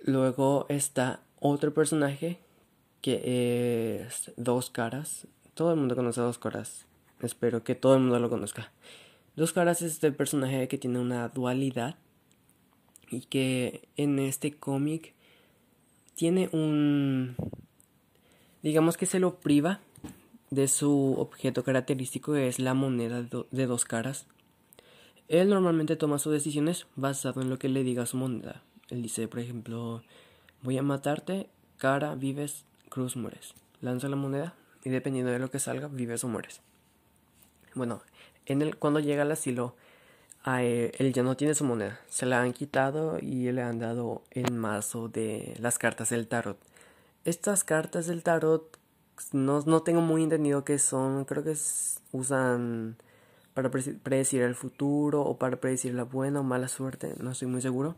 Luego 0.00 0.66
está 0.68 1.20
otro 1.38 1.72
personaje 1.72 2.40
que 3.00 4.00
es 4.02 4.32
Dos 4.36 4.70
Caras. 4.70 5.26
Todo 5.54 5.72
el 5.72 5.78
mundo 5.78 5.96
conoce 5.96 6.20
a 6.20 6.24
Dos 6.24 6.38
Caras. 6.38 6.86
Espero 7.20 7.64
que 7.64 7.74
todo 7.74 7.94
el 7.94 8.00
mundo 8.00 8.18
lo 8.18 8.28
conozca. 8.28 8.72
Dos 9.36 9.52
Caras 9.52 9.82
es 9.82 9.92
este 9.92 10.12
personaje 10.12 10.68
que 10.68 10.78
tiene 10.78 10.98
una 10.98 11.28
dualidad 11.28 11.96
y 13.10 13.20
que 13.22 13.88
en 13.96 14.18
este 14.18 14.52
cómic 14.52 15.14
tiene 16.14 16.48
un... 16.52 17.36
digamos 18.62 18.96
que 18.96 19.06
se 19.06 19.20
lo 19.20 19.38
priva 19.38 19.80
de 20.50 20.68
su 20.68 21.14
objeto 21.18 21.64
característico 21.64 22.32
que 22.32 22.48
es 22.48 22.58
la 22.58 22.74
moneda 22.74 23.22
de 23.22 23.66
dos 23.66 23.84
caras. 23.84 24.26
Él 25.28 25.50
normalmente 25.50 25.96
toma 25.96 26.18
sus 26.18 26.32
decisiones 26.32 26.86
basado 26.94 27.42
en 27.42 27.50
lo 27.50 27.58
que 27.58 27.68
le 27.68 27.82
diga 27.82 28.06
su 28.06 28.16
moneda. 28.16 28.62
Él 28.88 29.02
dice, 29.02 29.26
por 29.26 29.40
ejemplo, 29.40 30.02
voy 30.62 30.78
a 30.78 30.82
matarte, 30.82 31.48
cara, 31.78 32.14
vives, 32.14 32.64
cruz, 32.96 33.14
mueres. 33.14 33.52
Lanza 33.82 34.08
la 34.08 34.16
moneda 34.16 34.54
y 34.82 34.88
dependiendo 34.88 35.30
de 35.30 35.38
lo 35.38 35.50
que 35.50 35.58
salga, 35.58 35.86
vives 35.86 36.24
o 36.24 36.28
mueres. 36.28 36.62
Bueno, 37.74 38.00
cuando 38.78 39.00
llega 39.00 39.20
al 39.20 39.30
asilo, 39.30 39.76
él 40.46 41.12
ya 41.12 41.22
no 41.22 41.36
tiene 41.36 41.54
su 41.54 41.64
moneda. 41.64 42.00
Se 42.08 42.24
la 42.24 42.40
han 42.40 42.54
quitado 42.54 43.18
y 43.20 43.52
le 43.52 43.60
han 43.60 43.78
dado 43.78 44.22
el 44.30 44.50
mazo 44.50 45.08
de 45.08 45.54
las 45.58 45.78
cartas 45.78 46.08
del 46.08 46.26
tarot. 46.26 46.56
Estas 47.26 47.64
cartas 47.64 48.06
del 48.06 48.22
tarot 48.22 48.78
no, 49.32 49.60
no 49.66 49.82
tengo 49.82 50.00
muy 50.00 50.22
entendido 50.22 50.64
qué 50.64 50.78
son. 50.78 51.26
Creo 51.26 51.44
que 51.44 51.54
usan 52.12 52.96
para 53.52 53.70
predecir 53.70 54.40
el 54.40 54.54
futuro 54.54 55.20
o 55.20 55.36
para 55.36 55.58
predecir 55.58 55.92
la 55.92 56.04
buena 56.04 56.40
o 56.40 56.44
mala 56.44 56.68
suerte. 56.68 57.12
No 57.18 57.32
estoy 57.32 57.48
muy 57.48 57.60
seguro. 57.60 57.94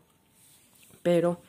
Pero 1.03 1.39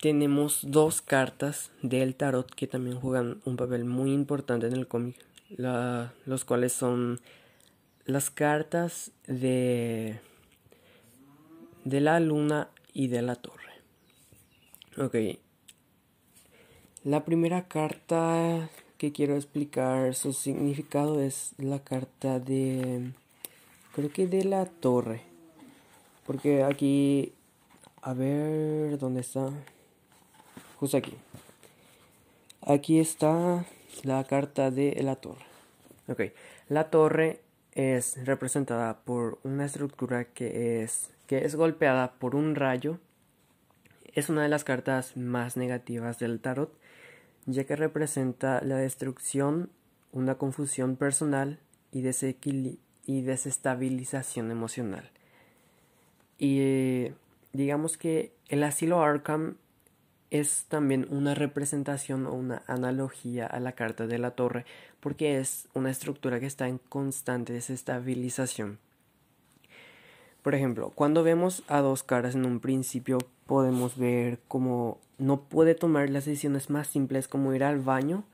tenemos 0.00 0.60
dos 0.62 1.02
cartas 1.02 1.70
del 1.82 2.14
tarot 2.14 2.50
que 2.54 2.66
también 2.66 2.98
juegan 2.98 3.40
un 3.44 3.56
papel 3.56 3.84
muy 3.84 4.12
importante 4.12 4.66
en 4.66 4.72
el 4.72 4.88
cómic, 4.88 5.16
los 5.58 6.44
cuales 6.44 6.72
son 6.72 7.20
las 8.06 8.30
cartas 8.30 9.12
de, 9.26 10.18
de 11.84 12.00
la 12.00 12.18
luna 12.18 12.70
y 12.92 13.08
de 13.08 13.22
la 13.22 13.36
torre. 13.36 13.60
Ok. 14.96 15.16
La 17.04 17.24
primera 17.24 17.68
carta 17.68 18.70
que 18.98 19.12
quiero 19.12 19.36
explicar 19.36 20.14
su 20.14 20.32
significado 20.32 21.20
es 21.20 21.54
la 21.58 21.82
carta 21.82 22.40
de... 22.40 23.12
Creo 23.94 24.12
que 24.12 24.26
de 24.26 24.44
la 24.44 24.66
torre. 24.66 25.22
Porque 26.26 26.62
aquí... 26.62 27.32
A 28.02 28.14
ver, 28.14 28.98
¿dónde 28.98 29.20
está? 29.20 29.50
Justo 30.80 30.96
aquí. 30.96 31.14
Aquí 32.62 32.98
está 32.98 33.66
la 34.02 34.24
carta 34.24 34.70
de 34.70 34.98
la 35.02 35.16
torre. 35.16 35.44
Ok, 36.08 36.22
la 36.68 36.90
torre 36.90 37.42
es 37.72 38.24
representada 38.24 39.00
por 39.00 39.38
una 39.44 39.66
estructura 39.66 40.24
que 40.24 40.82
es, 40.82 41.10
que 41.26 41.44
es 41.44 41.54
golpeada 41.54 42.12
por 42.12 42.34
un 42.34 42.54
rayo. 42.54 42.98
Es 44.14 44.30
una 44.30 44.42
de 44.42 44.48
las 44.48 44.64
cartas 44.64 45.16
más 45.18 45.58
negativas 45.58 46.18
del 46.18 46.40
tarot, 46.40 46.72
ya 47.44 47.64
que 47.64 47.76
representa 47.76 48.62
la 48.62 48.76
destrucción, 48.76 49.70
una 50.12 50.36
confusión 50.36 50.96
personal 50.96 51.60
y, 51.92 52.02
y 53.04 53.22
desestabilización 53.22 54.50
emocional. 54.50 55.10
Y 56.38 57.08
digamos 57.52 57.98
que 57.98 58.32
el 58.48 58.64
asilo 58.64 59.02
Arkham 59.02 59.56
es 60.30 60.64
también 60.68 61.06
una 61.10 61.34
representación 61.34 62.26
o 62.26 62.32
una 62.32 62.62
analogía 62.66 63.46
a 63.46 63.60
la 63.60 63.72
carta 63.72 64.06
de 64.06 64.18
la 64.18 64.32
torre 64.32 64.64
porque 65.00 65.38
es 65.38 65.68
una 65.74 65.90
estructura 65.90 66.38
que 66.40 66.46
está 66.46 66.68
en 66.68 66.78
constante 66.78 67.52
desestabilización. 67.52 68.78
Por 70.42 70.54
ejemplo, 70.54 70.90
cuando 70.94 71.22
vemos 71.22 71.62
a 71.68 71.80
dos 71.80 72.02
caras 72.02 72.34
en 72.34 72.46
un 72.46 72.60
principio 72.60 73.18
podemos 73.46 73.98
ver 73.98 74.40
cómo 74.48 74.98
no 75.18 75.42
puede 75.42 75.74
tomar 75.74 76.08
las 76.08 76.24
decisiones 76.24 76.70
más 76.70 76.86
simples 76.86 77.28
como 77.28 77.52
ir 77.54 77.64
al 77.64 77.80
baño 77.80 78.24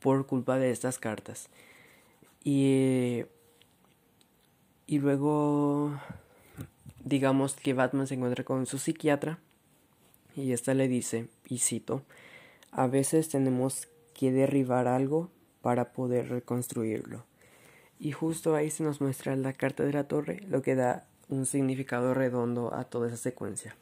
por 0.00 0.26
culpa 0.26 0.58
de 0.58 0.70
estas 0.70 0.98
cartas. 0.98 1.48
Y, 2.42 3.24
y 4.86 4.98
luego 4.98 6.00
digamos 7.04 7.54
que 7.54 7.74
Batman 7.74 8.06
se 8.06 8.14
encuentra 8.14 8.44
con 8.44 8.66
su 8.66 8.78
psiquiatra 8.78 9.38
y 10.36 10.52
esta 10.52 10.74
le 10.74 10.88
dice, 10.88 11.28
y 11.48 11.58
cito, 11.58 12.02
a 12.72 12.86
veces 12.86 13.28
tenemos 13.28 13.88
que 14.14 14.32
derribar 14.32 14.88
algo 14.88 15.30
para 15.62 15.92
poder 15.92 16.28
reconstruirlo. 16.28 17.24
Y 17.98 18.12
justo 18.12 18.54
ahí 18.54 18.70
se 18.70 18.82
nos 18.82 19.00
muestra 19.00 19.36
la 19.36 19.52
carta 19.52 19.84
de 19.84 19.92
la 19.92 20.08
torre, 20.08 20.42
lo 20.48 20.62
que 20.62 20.74
da 20.74 21.06
un 21.28 21.46
significado 21.46 22.14
redondo 22.14 22.74
a 22.74 22.84
toda 22.84 23.08
esa 23.08 23.16
secuencia. 23.16 23.76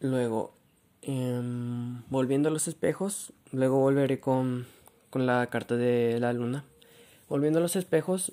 Luego, 0.00 0.54
em, 1.02 2.02
volviendo 2.10 2.48
a 2.48 2.52
los 2.52 2.68
espejos, 2.68 3.32
luego 3.50 3.78
volveré 3.78 4.20
con, 4.20 4.66
con, 5.10 5.26
la 5.26 5.46
carta 5.46 5.76
de 5.76 6.20
la 6.20 6.32
luna. 6.32 6.64
Volviendo 7.28 7.58
a 7.58 7.62
los 7.62 7.76
espejos, 7.76 8.32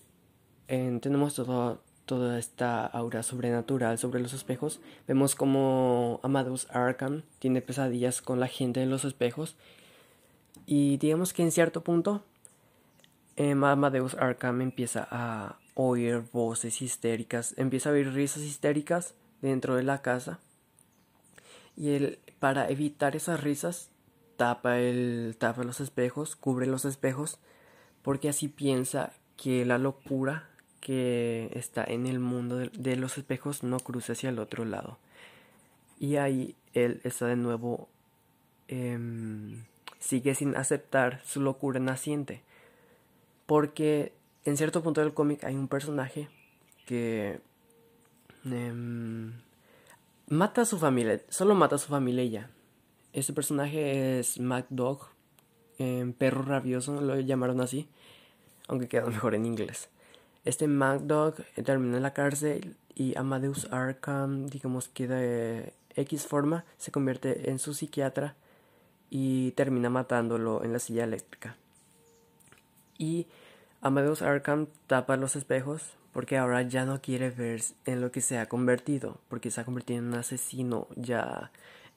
tenemos 0.67 1.35
todo, 1.35 1.81
toda 2.05 2.37
esta 2.37 2.85
aura 2.85 3.23
sobrenatural 3.23 3.97
sobre 3.97 4.19
los 4.19 4.33
espejos. 4.33 4.79
Vemos 5.07 5.35
como 5.35 6.19
Amadeus 6.23 6.67
Arkham 6.71 7.23
tiene 7.39 7.61
pesadillas 7.61 8.21
con 8.21 8.39
la 8.39 8.47
gente 8.47 8.81
en 8.81 8.89
los 8.89 9.05
espejos. 9.05 9.55
Y 10.65 10.97
digamos 10.97 11.33
que 11.33 11.43
en 11.43 11.51
cierto 11.51 11.83
punto 11.83 12.23
em, 13.35 13.63
Amadeus 13.63 14.15
Arkham 14.15 14.61
empieza 14.61 15.07
a 15.09 15.57
oír 15.75 16.23
voces 16.31 16.81
histéricas, 16.81 17.53
empieza 17.57 17.89
a 17.89 17.93
oír 17.93 18.13
risas 18.13 18.43
histéricas 18.43 19.15
dentro 19.41 19.75
de 19.75 19.83
la 19.83 20.01
casa. 20.01 20.39
Y 21.75 21.89
él, 21.89 22.19
para 22.39 22.69
evitar 22.69 23.15
esas 23.15 23.41
risas, 23.41 23.89
tapa, 24.37 24.79
el, 24.79 25.35
tapa 25.39 25.63
los 25.63 25.79
espejos, 25.79 26.35
cubre 26.35 26.67
los 26.67 26.85
espejos, 26.85 27.39
porque 28.03 28.29
así 28.29 28.47
piensa 28.47 29.13
que 29.37 29.65
la 29.65 29.77
locura 29.79 30.49
que 30.83 31.49
está 31.53 31.81
en 31.85 32.07
el 32.07 32.19
mundo 32.19 32.57
de, 32.57 32.95
los 32.97 33.17
espejos 33.17 33.63
no 33.63 33.79
cruce 33.79 34.11
hacia 34.11 34.27
el 34.27 34.37
otro 34.37 34.65
lado. 34.65 34.97
Y 35.97 36.17
ahí 36.17 36.57
él 36.73 36.99
está 37.05 37.25
de 37.27 37.37
nuevo, 37.37 37.87
em, 38.67 39.63
sigue 39.99 40.35
sin 40.35 40.57
aceptar 40.57 41.21
su 41.23 41.39
locura 41.39 41.79
naciente. 41.79 42.41
Porque 43.45 44.11
en 44.43 44.57
cierto 44.57 44.83
punto 44.83 44.99
del 44.99 45.13
cómic 45.13 45.45
hay 45.45 45.55
un 45.55 45.69
personaje 45.69 46.27
que 46.85 47.39
em, 48.43 49.31
mata 50.27 50.63
a 50.63 50.65
su 50.65 50.77
familia, 50.79 51.21
solo 51.29 51.55
mata 51.55 51.77
a 51.77 51.79
su 51.79 51.87
familia 51.87 52.25
ya. 52.25 52.49
Ese 53.13 53.31
personaje 53.31 54.19
es 54.19 54.37
Mac 54.37 54.65
Dog, 54.69 55.07
em, 55.77 56.11
perro 56.11 56.41
rabioso, 56.41 56.99
lo 56.99 57.17
llamaron 57.21 57.61
así, 57.61 57.87
aunque 58.67 58.89
queda 58.89 59.05
mejor 59.05 59.33
en 59.33 59.45
inglés. 59.45 59.89
Este 60.45 60.67
MacDog 60.67 61.35
termina 61.63 61.97
en 61.97 62.03
la 62.03 62.13
cárcel 62.13 62.75
y 62.95 63.17
Amadeus 63.17 63.71
Arkham, 63.71 64.47
digamos 64.47 64.89
que 64.89 65.07
de 65.07 65.73
X 65.95 66.27
forma, 66.27 66.65
se 66.77 66.91
convierte 66.91 67.49
en 67.49 67.59
su 67.59 67.73
psiquiatra 67.73 68.35
y 69.09 69.51
termina 69.51 69.89
matándolo 69.89 70.63
en 70.63 70.73
la 70.73 70.79
silla 70.79 71.03
eléctrica. 71.03 71.55
Y 72.97 73.27
Amadeus 73.81 74.21
Arkham 74.21 74.67
tapa 74.87 75.17
los 75.17 75.35
espejos 75.35 75.93
porque 76.13 76.37
ahora 76.37 76.61
ya 76.61 76.85
no 76.85 77.01
quiere 77.01 77.31
ver 77.31 77.61
en 77.85 78.01
lo 78.01 78.11
que 78.11 78.21
se 78.21 78.37
ha 78.37 78.47
convertido, 78.47 79.17
porque 79.29 79.49
se 79.49 79.61
ha 79.61 79.65
convertido 79.65 79.99
en 79.99 80.07
un 80.09 80.15
asesino, 80.15 80.87
ya 80.95 81.51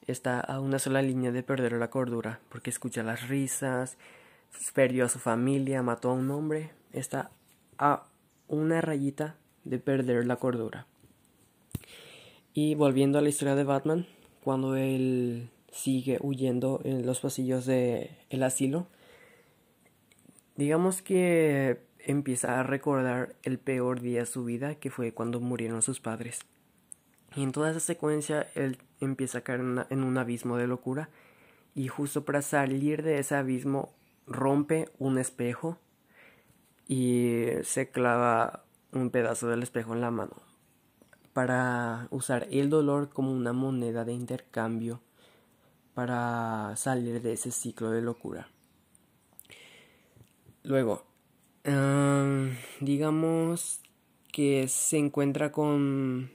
está 0.07 0.39
a 0.39 0.59
una 0.59 0.79
sola 0.79 1.01
línea 1.01 1.31
de 1.31 1.43
perder 1.43 1.73
la 1.73 1.89
cordura, 1.89 2.39
porque 2.49 2.71
escucha 2.71 3.03
las 3.03 3.27
risas, 3.27 3.97
perdió 4.73 5.05
a 5.05 5.09
su 5.09 5.19
familia, 5.19 5.83
mató 5.83 6.09
a 6.09 6.13
un 6.13 6.31
hombre, 6.31 6.71
está 6.93 7.29
a 7.77 8.05
una 8.47 8.81
rayita 8.81 9.35
de 9.63 9.79
perder 9.79 10.25
la 10.25 10.37
cordura. 10.37 10.87
Y 12.53 12.75
volviendo 12.75 13.19
a 13.19 13.21
la 13.21 13.29
historia 13.29 13.55
de 13.55 13.63
Batman, 13.63 14.07
cuando 14.43 14.75
él 14.75 15.49
sigue 15.71 16.17
huyendo 16.21 16.81
en 16.83 17.05
los 17.05 17.19
pasillos 17.19 17.65
del 17.65 18.09
el 18.29 18.43
asilo, 18.43 18.87
digamos 20.55 21.01
que 21.01 21.79
empieza 21.99 22.59
a 22.59 22.63
recordar 22.63 23.35
el 23.43 23.59
peor 23.59 24.01
día 24.01 24.21
de 24.21 24.25
su 24.25 24.45
vida, 24.45 24.75
que 24.75 24.89
fue 24.89 25.11
cuando 25.11 25.39
murieron 25.39 25.81
sus 25.81 25.99
padres. 25.99 26.39
Y 27.35 27.43
en 27.43 27.51
toda 27.51 27.71
esa 27.71 27.79
secuencia 27.79 28.47
él 28.55 28.77
empieza 29.01 29.39
a 29.39 29.41
caer 29.41 29.61
en 29.89 30.03
un 30.03 30.17
abismo 30.17 30.57
de 30.57 30.67
locura 30.67 31.09
y 31.75 31.89
justo 31.89 32.25
para 32.25 32.41
salir 32.41 33.03
de 33.03 33.19
ese 33.19 33.35
abismo 33.35 33.93
rompe 34.25 34.89
un 34.97 35.19
espejo 35.19 35.77
y 36.87 37.47
se 37.63 37.89
clava 37.89 38.63
un 38.91 39.09
pedazo 39.09 39.47
del 39.47 39.63
espejo 39.63 39.93
en 39.93 40.01
la 40.01 40.11
mano 40.11 40.35
para 41.33 42.07
usar 42.09 42.47
el 42.49 42.69
dolor 42.69 43.09
como 43.09 43.31
una 43.31 43.53
moneda 43.53 44.05
de 44.05 44.13
intercambio 44.13 45.01
para 45.93 46.75
salir 46.75 47.21
de 47.21 47.33
ese 47.33 47.51
ciclo 47.51 47.91
de 47.91 48.01
locura. 48.01 48.49
Luego, 50.63 51.05
digamos 52.79 53.81
que 54.31 54.67
se 54.67 54.97
encuentra 54.97 55.51
con 55.51 56.31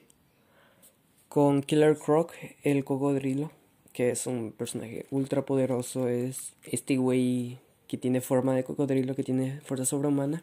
con 1.28 1.62
Killer 1.62 1.96
Croc, 1.96 2.34
el 2.62 2.84
cocodrilo, 2.84 3.50
que 3.94 4.10
es 4.10 4.26
un 4.26 4.52
personaje 4.52 5.06
ultra 5.10 5.46
poderoso, 5.46 6.06
es 6.06 6.52
este 6.62 6.98
güey 6.98 7.58
que 7.92 7.98
tiene 7.98 8.22
forma 8.22 8.54
de 8.54 8.64
cocodrilo, 8.64 9.14
que 9.14 9.22
tiene 9.22 9.60
fuerza 9.60 9.84
sobrehumana. 9.84 10.42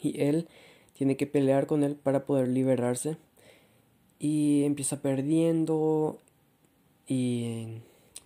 Y 0.00 0.22
él 0.22 0.46
tiene 0.92 1.16
que 1.16 1.26
pelear 1.26 1.66
con 1.66 1.82
él 1.82 1.96
para 1.96 2.26
poder 2.26 2.46
liberarse. 2.46 3.16
Y 4.20 4.62
empieza 4.62 5.02
perdiendo 5.02 6.20
y 7.08 7.80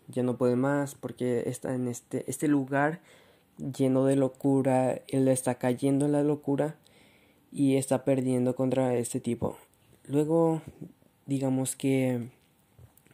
ya 0.09 0.23
no 0.25 0.37
puede 0.37 0.57
más 0.57 0.95
porque 0.95 1.45
está 1.47 1.75
en 1.75 1.89
este, 1.89 2.31
este 2.31 2.49
lugar 2.49 3.01
lleno 3.57 4.05
de 4.05 4.17
locura. 4.17 5.01
Él 5.09 5.27
está 5.29 5.55
cayendo 5.55 6.05
en 6.05 6.13
la 6.13 6.23
locura 6.23 6.77
y 7.51 7.77
está 7.77 8.05
perdiendo 8.05 8.55
contra 8.55 8.95
este 8.97 9.21
tipo. 9.21 9.57
Luego, 10.07 10.61
digamos 11.25 11.77
que 11.77 12.29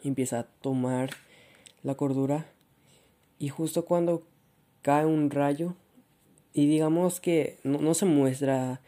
empieza 0.03 0.41
a 0.41 0.47
tomar 0.61 1.11
la 1.85 1.95
cordura 1.95 2.49
y 3.39 3.49
justo 3.51 3.85
cuando 3.85 4.25
cae 4.85 5.07
un 5.07 5.31
rayo 5.31 5.75
y 6.53 6.67
digamos 6.67 7.19
que 7.19 7.57
no, 7.65 7.95
se 7.95 8.05
muestra 8.05 8.83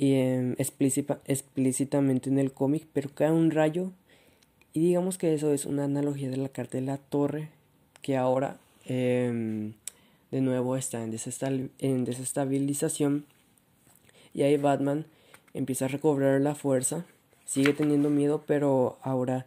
em, 0.00 0.56
explícitamente 0.58 2.28
en 2.28 2.40
el 2.40 2.52
cómic, 2.52 2.88
pero 2.92 3.10
cae 3.14 3.30
un 3.30 3.52
rayo 3.52 3.92
y 4.72 4.80
digamos 4.80 5.18
que 5.18 5.32
eso 5.32 5.52
es 5.52 5.66
una 5.66 5.84
analogía 5.84 6.30
de 6.30 6.36
la 6.36 6.48
carta 6.48 6.78
de 6.78 6.84
la 6.84 6.96
torre 6.98 7.48
que 8.02 8.16
ahora 8.16 8.58
em, 8.86 9.74
de 10.32 10.40
nuevo 10.40 10.76
está 10.76 11.00
en, 11.04 11.16
en 11.78 12.04
desestabilización 12.04 13.24
y 14.34 14.42
ahí 14.42 14.56
Batman 14.56 15.06
empieza 15.54 15.84
a 15.84 15.88
recobrar 15.88 16.40
la 16.40 16.56
fuerza, 16.56 17.06
sigue 17.44 17.72
teniendo 17.72 18.10
miedo 18.10 18.42
pero 18.48 18.98
ahora 19.00 19.46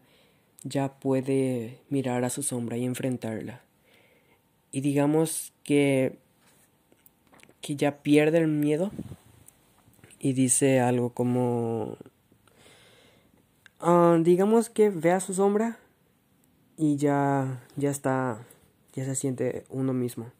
ya 0.64 0.94
puede 0.94 1.80
mirar 1.90 2.24
a 2.24 2.30
su 2.30 2.42
sombra 2.42 2.78
y 2.78 2.86
enfrentarla 2.86 3.64
y 4.74 4.82
digamos 4.82 5.54
que, 5.64 6.18
que 7.62 7.76
ya 7.76 8.00
pierde 8.02 8.40
el 8.40 8.48
miedo 8.48 8.92
y 10.20 10.34
dice 10.34 10.80
algo 10.80 11.12
como, 11.12 11.96
ah, 13.80 14.18
digamos 14.20 14.72
que 14.72 14.90
ve 14.90 15.12
a 15.12 15.20
su 15.20 15.36
sombra 15.36 15.78
y 16.76 16.96
ya, 16.96 17.64
ya 17.76 17.92
está, 17.92 18.48
ya 18.94 19.06
se 19.06 19.14
siente 19.14 19.64
uno 19.70 19.94
mismo. 19.94 20.32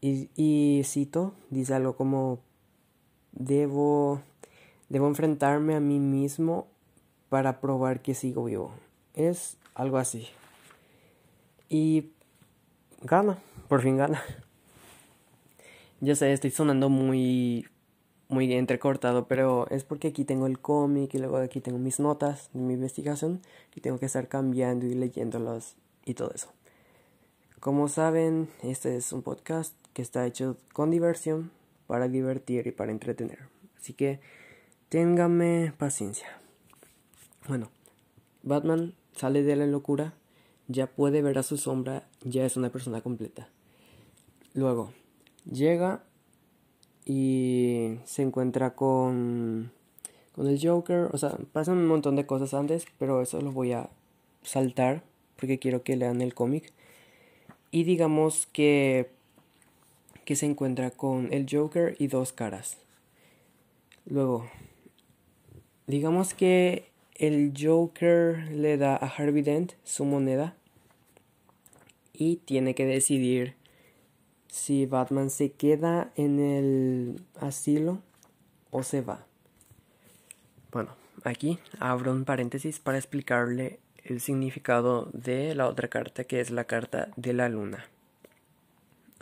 Y, 0.00 0.28
y 0.34 0.82
cito, 0.84 1.34
dice 1.50 1.72
algo 1.72 1.96
como, 1.96 2.40
debo, 3.30 4.20
debo 4.88 5.06
enfrentarme 5.06 5.76
a 5.76 5.80
mí 5.80 6.00
mismo 6.00 6.66
para 7.28 7.60
probar 7.60 8.02
que 8.02 8.14
sigo 8.14 8.46
vivo. 8.46 8.74
Es 9.14 9.56
algo 9.76 9.98
así. 9.98 10.26
Y 11.68 12.10
gana, 13.04 13.38
por 13.68 13.82
fin 13.82 13.96
gana. 13.96 14.20
Ya 16.00 16.16
sé, 16.16 16.32
estoy 16.32 16.50
sonando 16.50 16.88
muy 16.88 17.66
muy 18.28 18.52
entrecortado, 18.52 19.28
pero 19.28 19.68
es 19.70 19.84
porque 19.84 20.08
aquí 20.08 20.24
tengo 20.24 20.46
el 20.46 20.58
cómic 20.58 21.14
y 21.14 21.18
luego 21.18 21.36
aquí 21.36 21.60
tengo 21.60 21.78
mis 21.78 22.00
notas 22.00 22.50
de 22.52 22.60
mi 22.60 22.74
investigación 22.74 23.40
y 23.74 23.80
tengo 23.80 23.98
que 23.98 24.06
estar 24.06 24.26
cambiando 24.28 24.86
y 24.86 24.94
leyéndolos 24.94 25.76
y 26.04 26.14
todo 26.14 26.32
eso. 26.34 26.52
Como 27.60 27.88
saben, 27.88 28.48
este 28.62 28.96
es 28.96 29.12
un 29.12 29.22
podcast 29.22 29.74
que 29.92 30.02
está 30.02 30.26
hecho 30.26 30.56
con 30.72 30.90
diversión, 30.90 31.52
para 31.86 32.08
divertir 32.08 32.66
y 32.66 32.72
para 32.72 32.92
entretener. 32.92 33.40
Así 33.78 33.92
que 33.92 34.20
téngame 34.88 35.72
paciencia. 35.76 36.28
Bueno, 37.48 37.70
Batman 38.42 38.94
sale 39.14 39.42
de 39.42 39.56
la 39.56 39.66
locura, 39.66 40.14
ya 40.68 40.86
puede 40.86 41.22
ver 41.22 41.38
a 41.38 41.42
su 41.42 41.56
sombra, 41.56 42.08
ya 42.22 42.44
es 42.44 42.56
una 42.56 42.70
persona 42.70 43.00
completa. 43.00 43.48
Luego, 44.54 44.92
llega 45.50 46.04
y 47.04 47.98
se 48.04 48.22
encuentra 48.22 48.74
con, 48.74 49.72
con 50.34 50.46
el 50.46 50.58
Joker. 50.60 51.08
O 51.12 51.18
sea, 51.18 51.36
pasan 51.52 51.78
un 51.78 51.86
montón 51.86 52.16
de 52.16 52.26
cosas 52.26 52.54
antes, 52.54 52.86
pero 52.98 53.20
eso 53.20 53.40
lo 53.40 53.52
voy 53.52 53.72
a 53.72 53.90
saltar 54.42 55.02
porque 55.36 55.58
quiero 55.58 55.82
que 55.82 55.96
lean 55.96 56.20
el 56.20 56.34
cómic. 56.34 56.72
Y 57.70 57.84
digamos 57.84 58.46
que, 58.46 59.10
que 60.24 60.36
se 60.36 60.46
encuentra 60.46 60.90
con 60.90 61.32
el 61.32 61.46
Joker 61.50 61.96
y 61.98 62.06
dos 62.06 62.32
caras. 62.32 62.78
Luego, 64.06 64.46
digamos 65.86 66.34
que 66.34 66.93
el 67.14 67.52
Joker 67.56 68.50
le 68.50 68.76
da 68.76 68.96
a 68.96 69.06
Harvey 69.06 69.42
Dent 69.42 69.72
su 69.84 70.04
moneda 70.04 70.54
y 72.12 72.36
tiene 72.36 72.74
que 72.74 72.86
decidir 72.86 73.54
si 74.48 74.86
Batman 74.86 75.30
se 75.30 75.52
queda 75.52 76.12
en 76.16 76.40
el 76.40 77.20
asilo 77.40 78.00
o 78.70 78.82
se 78.82 79.00
va. 79.00 79.26
Bueno, 80.70 80.94
aquí 81.24 81.58
abro 81.80 82.12
un 82.12 82.24
paréntesis 82.24 82.78
para 82.78 82.98
explicarle 82.98 83.80
el 84.04 84.20
significado 84.20 85.08
de 85.12 85.54
la 85.54 85.68
otra 85.68 85.88
carta 85.88 86.24
que 86.24 86.40
es 86.40 86.50
la 86.50 86.64
carta 86.64 87.08
de 87.16 87.32
la 87.32 87.48
luna. 87.48 87.86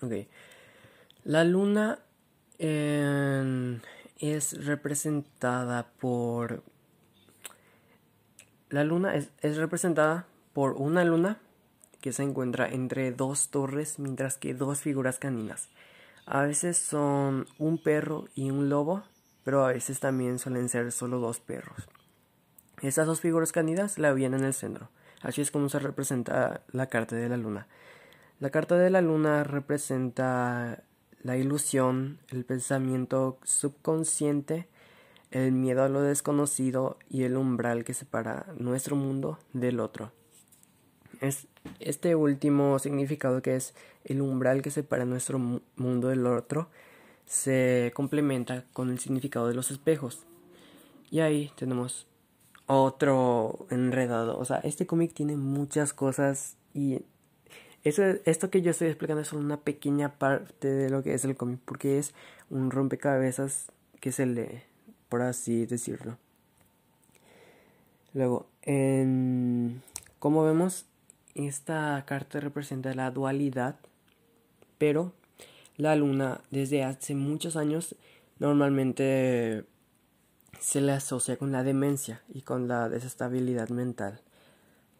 Ok. 0.02 0.12
La 1.24 1.44
luna 1.44 2.00
es 2.58 4.64
representada 4.64 5.88
por... 5.98 6.62
La 8.72 8.84
luna 8.84 9.14
es 9.14 9.56
representada 9.58 10.26
por 10.54 10.72
una 10.72 11.04
luna 11.04 11.38
que 12.00 12.12
se 12.12 12.22
encuentra 12.22 12.66
entre 12.66 13.12
dos 13.12 13.50
torres 13.50 13.98
mientras 13.98 14.38
que 14.38 14.54
dos 14.54 14.80
figuras 14.80 15.18
caninas. 15.18 15.68
A 16.24 16.42
veces 16.44 16.78
son 16.78 17.46
un 17.58 17.76
perro 17.76 18.28
y 18.34 18.50
un 18.50 18.70
lobo, 18.70 19.02
pero 19.44 19.66
a 19.66 19.72
veces 19.74 20.00
también 20.00 20.38
suelen 20.38 20.70
ser 20.70 20.90
solo 20.90 21.18
dos 21.18 21.38
perros. 21.38 21.86
Estas 22.80 23.06
dos 23.06 23.20
figuras 23.20 23.52
caninas 23.52 23.98
la 23.98 24.14
vienen 24.14 24.40
en 24.40 24.46
el 24.46 24.54
centro. 24.54 24.88
Así 25.20 25.42
es 25.42 25.50
como 25.50 25.68
se 25.68 25.78
representa 25.78 26.62
la 26.72 26.86
carta 26.86 27.14
de 27.14 27.28
la 27.28 27.36
luna. 27.36 27.68
La 28.40 28.48
carta 28.48 28.78
de 28.78 28.88
la 28.88 29.02
luna 29.02 29.44
representa 29.44 30.82
la 31.22 31.36
ilusión, 31.36 32.20
el 32.30 32.46
pensamiento 32.46 33.38
subconsciente, 33.44 34.66
el 35.32 35.52
miedo 35.52 35.82
a 35.82 35.88
lo 35.88 36.02
desconocido 36.02 36.98
y 37.08 37.24
el 37.24 37.36
umbral 37.36 37.84
que 37.84 37.94
separa 37.94 38.46
nuestro 38.58 38.96
mundo 38.96 39.38
del 39.52 39.80
otro. 39.80 40.12
Es 41.20 41.46
este 41.80 42.14
último 42.14 42.78
significado 42.78 43.42
que 43.42 43.56
es 43.56 43.74
el 44.04 44.20
umbral 44.20 44.62
que 44.62 44.70
separa 44.70 45.04
nuestro 45.04 45.38
mundo 45.76 46.08
del 46.08 46.26
otro 46.26 46.68
se 47.26 47.92
complementa 47.94 48.64
con 48.74 48.90
el 48.90 48.98
significado 48.98 49.48
de 49.48 49.54
los 49.54 49.70
espejos. 49.70 50.24
Y 51.10 51.20
ahí 51.20 51.50
tenemos 51.56 52.06
otro 52.66 53.66
enredado. 53.70 54.38
O 54.38 54.44
sea, 54.44 54.58
este 54.58 54.86
cómic 54.86 55.14
tiene 55.14 55.36
muchas 55.36 55.92
cosas 55.92 56.56
y 56.74 57.02
eso, 57.84 58.02
esto 58.24 58.50
que 58.50 58.62
yo 58.62 58.70
estoy 58.70 58.88
explicando 58.88 59.22
es 59.22 59.28
solo 59.28 59.42
una 59.42 59.60
pequeña 59.60 60.18
parte 60.18 60.68
de 60.68 60.90
lo 60.90 61.02
que 61.02 61.14
es 61.14 61.24
el 61.24 61.36
cómic 61.36 61.60
porque 61.64 61.98
es 61.98 62.14
un 62.50 62.70
rompecabezas 62.70 63.72
que 64.00 64.12
se 64.12 64.26
lee, 64.26 64.62
por 65.12 65.20
así 65.20 65.66
decirlo. 65.66 66.16
Luego, 68.14 68.46
en, 68.62 69.82
como 70.18 70.42
vemos, 70.42 70.86
esta 71.34 72.02
carta 72.06 72.40
representa 72.40 72.94
la 72.94 73.10
dualidad, 73.10 73.76
pero 74.78 75.12
la 75.76 75.96
luna 75.96 76.40
desde 76.50 76.82
hace 76.82 77.14
muchos 77.14 77.56
años 77.56 77.94
normalmente 78.38 79.66
se 80.58 80.80
le 80.80 80.92
asocia 80.92 81.36
con 81.36 81.52
la 81.52 81.62
demencia 81.62 82.22
y 82.32 82.40
con 82.40 82.66
la 82.66 82.88
desestabilidad 82.88 83.68
mental, 83.68 84.22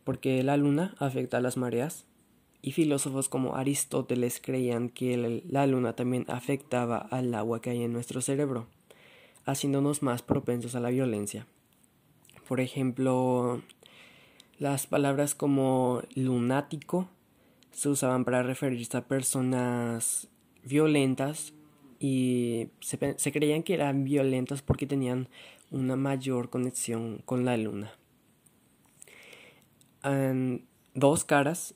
porque 0.04 0.42
la 0.42 0.58
luna 0.58 0.94
afecta 0.98 1.38
a 1.38 1.40
las 1.40 1.56
mareas 1.56 2.04
y 2.60 2.72
filósofos 2.72 3.30
como 3.30 3.56
Aristóteles 3.56 4.42
creían 4.44 4.90
que 4.90 5.42
la 5.48 5.66
luna 5.66 5.96
también 5.96 6.26
afectaba 6.28 6.98
al 6.98 7.34
agua 7.34 7.62
que 7.62 7.70
hay 7.70 7.82
en 7.82 7.94
nuestro 7.94 8.20
cerebro, 8.20 8.66
haciéndonos 9.44 10.02
más 10.02 10.22
propensos 10.22 10.74
a 10.74 10.80
la 10.80 10.90
violencia. 10.90 11.46
Por 12.48 12.60
ejemplo, 12.60 13.62
las 14.58 14.86
palabras 14.86 15.34
como 15.34 16.02
lunático 16.14 17.08
se 17.70 17.88
usaban 17.88 18.24
para 18.24 18.42
referirse 18.42 18.96
a 18.96 19.06
personas 19.06 20.28
violentas 20.64 21.54
y 21.98 22.68
se, 22.80 23.32
creían 23.32 23.62
que 23.62 23.74
eran 23.74 24.04
violentas 24.04 24.62
porque 24.62 24.86
tenían 24.86 25.28
una 25.70 25.96
mayor 25.96 26.50
conexión 26.50 27.22
con 27.24 27.44
la 27.44 27.56
luna. 27.56 27.92
Dos 30.94 31.24
caras, 31.24 31.74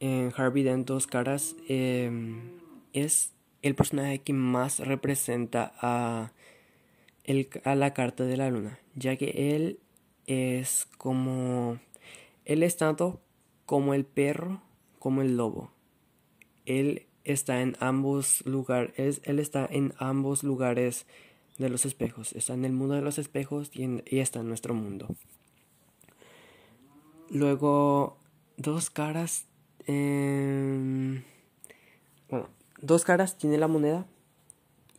en 0.00 0.32
Harvey 0.34 0.62
Dent, 0.62 0.86
dos 0.86 1.06
caras, 1.06 1.54
em, 1.68 2.52
es 2.94 3.34
el 3.60 3.74
personaje 3.74 4.20
que 4.20 4.32
más 4.32 4.78
representa 4.78 5.74
a, 5.80 6.32
a 7.64 7.74
la 7.74 7.94
carta 7.94 8.24
de 8.24 8.36
la 8.36 8.50
luna, 8.50 8.78
ya 8.94 9.16
que 9.16 9.56
él 9.56 9.80
es 10.26 10.86
como 10.98 11.78
él 12.44 12.62
es 12.62 12.76
tanto 12.76 13.20
como 13.66 13.94
el 13.94 14.04
perro 14.04 14.62
como 14.98 15.22
el 15.22 15.36
lobo. 15.36 15.70
Él 16.64 17.06
está 17.24 17.60
en 17.60 17.76
ambos 17.80 18.44
lugares, 18.46 19.20
él 19.24 19.38
está 19.38 19.66
en 19.70 19.94
ambos 19.98 20.42
lugares 20.42 21.06
de 21.58 21.68
los 21.68 21.84
espejos. 21.84 22.32
Está 22.32 22.54
en 22.54 22.64
el 22.64 22.72
mundo 22.72 22.94
de 22.94 23.02
los 23.02 23.18
espejos 23.18 23.70
y, 23.74 24.00
está 24.18 24.40
en 24.40 24.48
nuestro 24.48 24.74
mundo. 24.74 25.14
Luego, 27.30 28.16
dos 28.56 28.90
caras. 28.90 29.46
Em, 29.86 31.22
bueno, 32.30 32.48
dos 32.80 33.04
caras 33.04 33.36
tiene 33.36 33.58
la 33.58 33.68
moneda 33.68 34.06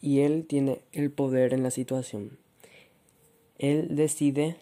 y 0.02 0.22
él 0.22 0.46
tiene 0.48 0.82
el 0.92 1.12
poder 1.12 1.54
en 1.54 1.64
la 1.64 1.72
situación. 1.72 2.38
Él 3.58 3.96
decide 3.96 4.56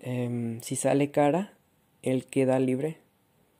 em, 0.00 0.60
si 0.62 0.76
sale 0.76 1.10
cara 1.10 1.56
él 2.06 2.24
queda 2.26 2.60
libre. 2.60 2.98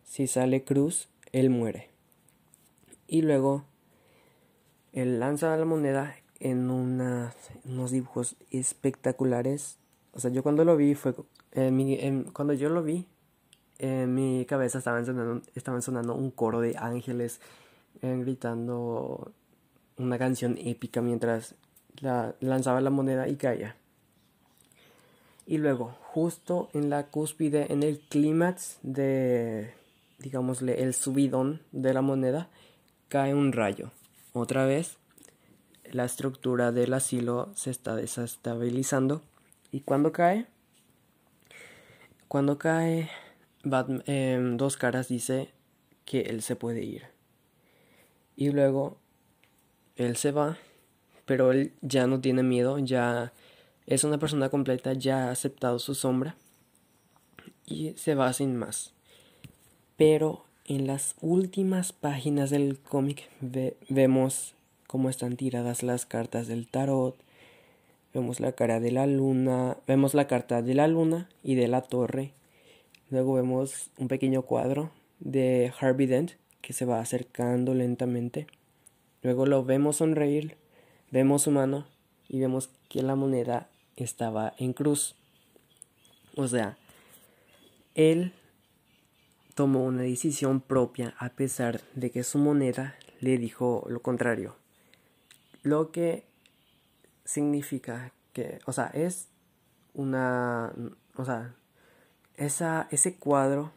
Si 0.05 0.29
sale 0.29 0.63
cruz, 0.63 1.09
él 1.33 1.51
muere. 1.51 1.91
Y 3.09 3.23
luego 3.23 3.65
él 4.93 5.19
lanza 5.19 5.57
la 5.57 5.65
moneda 5.65 6.15
en 6.39 6.71
unos 6.71 7.91
dibujos 7.91 8.37
espectaculares. 8.53 9.79
O 10.13 10.21
sea, 10.21 10.31
yo 10.31 10.45
cuando 10.45 10.65
lo 10.65 10.77
vi 10.77 10.95
fue... 10.95 11.15
cuando 12.33 12.53
yo 12.53 12.69
lo 12.69 12.85
vi, 12.85 13.07
en 13.79 14.15
mi 14.15 14.47
cabeza 14.47 14.79
estaban 14.79 15.05
sonando, 15.05 15.43
estaban 15.57 15.83
sonando 15.83 16.15
un 16.15 16.31
coro 16.31 16.61
de 16.61 16.77
ángeles 16.79 17.41
eh, 18.01 18.17
gritando 18.21 19.33
una 19.99 20.19
canción 20.19 20.59
épica 20.59 21.01
mientras 21.01 21.55
la, 22.01 22.35
lanzaba 22.41 22.81
la 22.81 22.91
moneda 22.91 23.29
y 23.29 23.37
caía. 23.37 23.77
Y 25.47 25.59
luego, 25.59 25.97
justo 26.03 26.69
en 26.73 26.91
la 26.91 27.07
cúspide, 27.07 27.73
en 27.73 27.83
el 27.83 28.01
clímax 28.01 28.79
de, 28.83 29.73
digámosle, 30.19 30.83
el 30.83 30.93
subidón 30.93 31.63
de 31.71 31.95
la 31.95 32.03
moneda, 32.03 32.49
cae 33.09 33.33
un 33.35 33.53
rayo. 33.53 33.93
Otra 34.33 34.67
vez, 34.67 34.97
la 35.93 36.05
estructura 36.05 36.73
del 36.73 36.93
asilo 36.95 37.51
se 37.55 37.71
está 37.71 37.95
desestabilizando. 37.95 39.23
Y 39.71 39.81
cuando 39.81 40.11
cae, 40.13 40.47
cuando 42.29 42.59
cae, 42.59 43.09
em, 44.07 44.57
Dos 44.57 44.77
Caras 44.77 45.09
dice 45.09 45.51
que 46.05 46.23
él 46.23 46.43
se 46.43 46.57
puede 46.57 46.83
ir. 46.83 47.05
Y 48.35 48.51
luego, 48.51 48.99
él 49.97 50.17
se 50.17 50.33
va, 50.33 50.59
pero 51.25 51.53
él 51.53 51.73
ya 51.83 52.07
no 52.07 52.21
tiene 52.21 52.43
miedo, 52.43 52.79
ya 52.79 53.33
es 53.87 54.05
una 54.05 54.19
persona 54.19 54.49
completa, 54.49 54.93
ya 54.93 55.29
ha 55.29 55.31
aceptado 55.31 55.79
su 55.79 55.95
sombra 55.95 56.37
y 57.67 57.93
se 57.97 58.15
va 58.15 58.33
sin 58.33 58.57
más. 58.57 58.93
Pero 59.97 60.45
en 60.67 60.87
las 60.87 61.15
últimas 61.21 61.93
páginas 61.93 62.51
del 62.51 62.79
cómic 62.79 63.29
vemos 63.89 64.55
cómo 64.87 65.11
están 65.11 65.37
tiradas 65.37 65.83
las 65.83 66.07
cartas 66.07 66.47
del 66.47 66.67
tarot, 66.67 67.17
vemos 68.13 68.41
la 68.41 68.53
cara 68.53 68.81
de 68.81 68.91
la 68.91 69.07
luna, 69.07 69.77
vemos 69.87 70.15
la 70.15 70.27
carta 70.27 70.63
de 70.63 70.75
la 70.75 70.89
luna 70.89 71.29
y 71.43 71.55
de 71.55 71.69
la 71.69 71.83
torre. 71.83 72.33
Luego 73.11 73.35
vemos 73.35 73.91
un 73.99 74.09
pequeño 74.09 74.43
cuadro 74.43 74.91
de 75.21 75.73
Harvey 75.79 76.07
Dent 76.07 76.33
que 76.61 76.73
se 76.73 76.85
va 76.85 77.01
acercando 77.01 77.75
lentamente. 77.75 78.47
Luego 79.27 79.45
lo 79.45 79.65
vemos 79.65 79.97
sonreír, 79.97 80.57
vemos 81.11 81.43
su 81.43 81.51
mano 81.51 81.85
y 82.29 82.39
vemos 82.39 82.71
que 82.89 83.03
la 83.03 83.17
moneda 83.17 83.69
estaba 83.97 84.55
en 84.57 84.73
cruz. 84.73 85.17
O 86.37 86.47
sea, 86.47 86.79
él 87.97 88.33
tomó 89.57 89.85
una 89.85 90.03
decisión 90.03 90.61
propia 90.61 91.17
a 91.19 91.31
pesar 91.31 91.81
de 91.97 92.13
que 92.13 92.23
su 92.23 92.39
moneda 92.39 92.95
le 93.19 93.37
dijo 93.37 93.85
lo 93.89 94.01
contrario. 94.01 94.55
Lo 95.65 95.91
que 95.91 96.23
significa 97.25 98.13
que, 98.33 98.61
o 98.65 98.73
sea, 98.73 98.93
es 98.95 99.27
una, 99.93 100.73
o 101.17 101.25
sea, 101.25 101.53
esa, 102.37 102.87
ese 102.93 103.17
cuadro, 103.17 103.73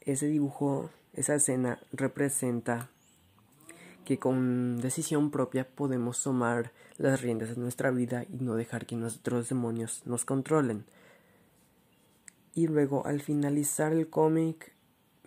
ese 0.00 0.28
dibujo, 0.28 0.88
esa 1.12 1.34
escena 1.34 1.78
representa 1.92 2.88
que 4.04 4.18
con 4.18 4.80
decisión 4.80 5.30
propia 5.30 5.66
podemos 5.66 6.22
tomar 6.22 6.72
las 6.98 7.22
riendas 7.22 7.50
de 7.50 7.56
nuestra 7.56 7.90
vida 7.90 8.24
y 8.24 8.36
no 8.44 8.54
dejar 8.54 8.86
que 8.86 8.96
nuestros 8.96 9.48
demonios 9.48 10.02
nos 10.04 10.24
controlen. 10.24 10.84
Y 12.54 12.68
luego 12.68 13.06
al 13.06 13.20
finalizar 13.20 13.92
el 13.92 14.08
cómic 14.08 14.72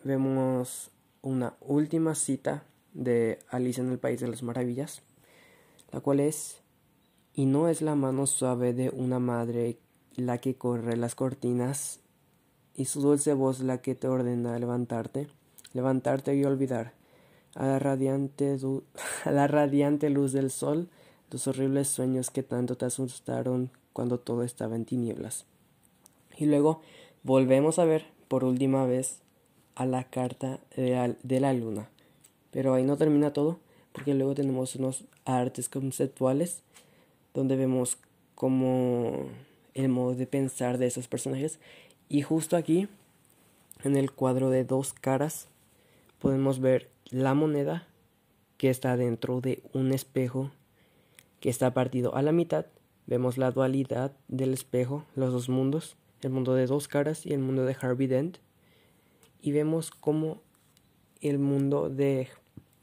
vemos 0.03 0.91
una 1.21 1.55
última 1.59 2.15
cita 2.15 2.63
de 2.93 3.39
Alicia 3.49 3.83
en 3.83 3.91
el 3.91 3.99
País 3.99 4.21
de 4.21 4.27
las 4.27 4.43
Maravillas, 4.43 5.01
la 5.91 5.99
cual 5.99 6.19
es, 6.19 6.61
y 7.33 7.45
no 7.45 7.67
es 7.67 7.81
la 7.81 7.95
mano 7.95 8.25
suave 8.25 8.73
de 8.73 8.89
una 8.89 9.19
madre 9.19 9.77
la 10.15 10.39
que 10.39 10.55
corre 10.55 10.95
las 10.95 11.15
cortinas, 11.15 11.99
y 12.75 12.85
su 12.85 13.01
dulce 13.01 13.33
voz 13.33 13.59
la 13.59 13.81
que 13.81 13.95
te 13.95 14.07
ordena 14.07 14.57
levantarte, 14.57 15.27
levantarte 15.73 16.35
y 16.35 16.45
olvidar, 16.45 16.93
a 17.57 17.65
la 17.65 17.79
radiante, 17.79 18.57
la 19.25 20.09
luz 20.09 20.31
del 20.31 20.51
sol, 20.51 20.87
los 21.31 21.47
horribles 21.47 21.87
sueños 21.87 22.29
que 22.29 22.43
tanto 22.43 22.77
te 22.77 22.85
asustaron 22.85 23.71
cuando 23.93 24.19
todo 24.19 24.43
estaba 24.43 24.75
en 24.75 24.85
tinieblas. 24.85 25.45
Y 26.37 26.45
luego 26.45 26.81
volvemos 27.23 27.79
a 27.79 27.85
ver 27.85 28.05
por 28.27 28.43
última 28.43 28.85
vez 28.85 29.19
a 29.75 29.85
la 29.85 30.03
carta 30.03 30.59
de 30.75 31.39
la, 31.39 31.53
luna. 31.53 31.89
Pero 32.51 32.73
ahí 32.73 32.83
no 32.83 32.95
termina 32.95 33.33
todo, 33.33 33.59
porque 33.91 34.13
luego 34.13 34.35
tenemos 34.35 34.75
unos 34.75 35.05
artes 35.25 35.67
conceptuales 35.67 36.61
donde 37.33 37.55
vemos 37.55 37.97
como 38.35 39.25
el 39.73 39.89
modo 39.89 40.13
de 40.15 40.27
pensar 40.27 40.77
de 40.77 40.87
esos 40.87 41.07
personajes. 41.07 41.59
Y 42.07 42.21
justo 42.21 42.55
aquí, 42.55 42.87
en 43.83 43.95
el 43.95 44.11
cuadro 44.11 44.51
de 44.51 44.63
dos 44.63 44.93
caras, 44.93 45.47
podemos 46.19 46.59
ver 46.59 46.89
la 47.09 47.33
moneda 47.33 47.87
que 48.57 48.69
está 48.69 48.97
dentro 48.97 49.41
de 49.41 49.63
un 49.73 49.91
espejo 49.91 50.51
que 51.39 51.49
está 51.49 51.73
partido 51.73 52.15
a 52.15 52.21
la 52.21 52.31
mitad. 52.31 52.65
Vemos 53.05 53.37
la 53.37 53.51
dualidad 53.51 54.11
del 54.27 54.53
espejo, 54.53 55.05
los 55.15 55.31
dos 55.31 55.49
mundos, 55.49 55.95
el 56.21 56.31
mundo 56.31 56.55
de 56.55 56.65
dos 56.65 56.87
caras 56.87 57.25
y 57.25 57.33
el 57.33 57.39
mundo 57.39 57.65
de 57.65 57.75
Harvey 57.79 58.07
Dent 58.07 58.37
y 59.41 59.51
vemos 59.51 59.91
cómo 59.91 60.41
el 61.21 61.39
mundo 61.39 61.89
de, 61.89 62.27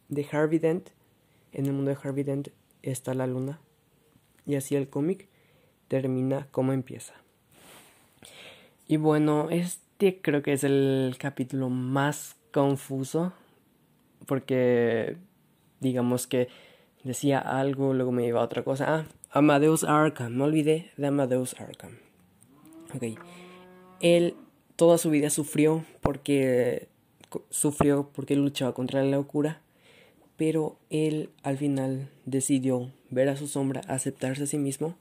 de 0.08 0.26
Harvey 0.30 0.58
Dent, 0.58 0.90
en 1.52 1.66
el 1.66 1.72
mundo 1.72 1.90
de 1.90 1.98
Harvey 2.02 2.24
Dent 2.24 2.48
está 2.82 3.14
la 3.14 3.26
luna 3.26 3.60
y 4.46 4.56
así 4.56 4.76
el 4.76 4.88
cómic 4.88 5.28
termina 5.88 6.48
como 6.50 6.72
empieza. 6.72 7.14
Y 8.86 8.96
bueno, 8.96 9.48
este 9.50 10.20
creo 10.20 10.42
que 10.42 10.52
es 10.52 10.64
el 10.64 11.16
capítulo 11.18 11.70
más 11.70 12.36
confuso 12.54 13.32
porque 14.26 15.16
digamos 15.80 16.28
que 16.28 16.48
decía 17.02 17.40
algo, 17.40 17.92
luego 17.92 18.12
me 18.12 18.26
iba 18.26 18.40
a 18.40 18.44
otra 18.44 18.62
cosa. 18.62 18.86
Ah, 18.88 19.04
Amadeus 19.30 19.82
Arkham, 19.82 20.36
no 20.36 20.44
olvidé 20.44 20.92
de 20.96 21.08
Amadeus 21.08 21.60
Arkham. 21.60 21.98
Ok. 22.94 23.18
El 24.00 24.36
toda 24.76 24.98
su 24.98 25.10
vida 25.10 25.30
sufrió 25.30 25.84
porque 26.00 26.88
sufrió 27.50 28.08
porque 28.14 28.36
luchaba 28.36 28.72
contra 28.72 29.02
la 29.02 29.10
locura, 29.10 29.60
pero 30.36 30.78
él 30.90 31.30
al 31.42 31.58
final 31.58 32.08
decidió 32.24 32.92
ver 33.10 33.28
a 33.28 33.36
su 33.36 33.48
sombra, 33.48 33.80
aceptarse 33.88 34.44
a 34.44 34.46
sí 34.46 34.58
mismo, 34.58 34.96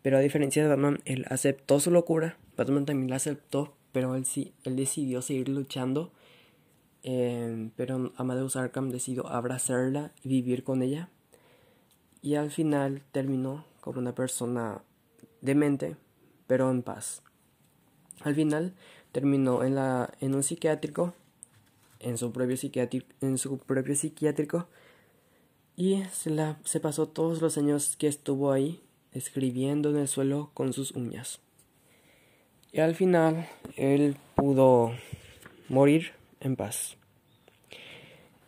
pero 0.00 0.16
a 0.16 0.20
diferencia 0.20 0.62
de 0.62 0.70
Batman, 0.70 1.00
él 1.04 1.26
aceptó 1.28 1.80
su 1.80 1.90
locura, 1.90 2.38
Batman 2.56 2.86
también 2.86 3.10
la 3.10 3.16
aceptó, 3.16 3.74
pero 3.92 4.14
él 4.14 4.24
sí, 4.24 4.54
él 4.64 4.76
decidió 4.76 5.20
seguir 5.20 5.50
luchando, 5.50 6.12
eh, 7.02 7.70
pero 7.76 8.12
Amadeus 8.16 8.56
Arkham 8.56 8.90
decidió 8.90 9.28
abrazarla 9.28 10.12
y 10.22 10.28
vivir 10.28 10.64
con 10.64 10.82
ella, 10.82 11.08
y 12.22 12.34
al 12.34 12.50
final 12.50 13.02
terminó 13.12 13.64
como 13.80 14.00
una 14.00 14.14
persona 14.14 14.82
demente, 15.40 15.96
pero 16.46 16.70
en 16.70 16.82
paz. 16.82 17.22
Al 18.22 18.34
final 18.34 18.74
terminó 19.12 19.64
en, 19.64 19.74
la, 19.74 20.12
en 20.20 20.34
un 20.34 20.42
psiquiátrico, 20.42 21.14
en 22.00 22.18
su 22.18 22.32
propio 22.32 22.56
psiquiátrico, 22.56 23.06
en 23.20 23.38
su 23.38 23.58
propio 23.58 23.94
psiquiátrico 23.94 24.68
y 25.78 26.02
se, 26.12 26.30
la, 26.30 26.58
se 26.64 26.80
pasó 26.80 27.06
todos 27.06 27.40
los 27.40 27.56
años 27.56 27.96
que 27.96 28.08
estuvo 28.08 28.50
ahí 28.50 28.82
escribiendo 29.12 29.90
en 29.90 29.96
el 29.96 30.08
suelo 30.08 30.50
con 30.52 30.72
sus 30.72 30.90
uñas. 30.90 31.38
Y 32.72 32.80
al 32.80 32.96
final 32.96 33.48
él 33.76 34.16
pudo 34.34 34.92
morir 35.68 36.17
en 36.40 36.56
paz. 36.56 36.96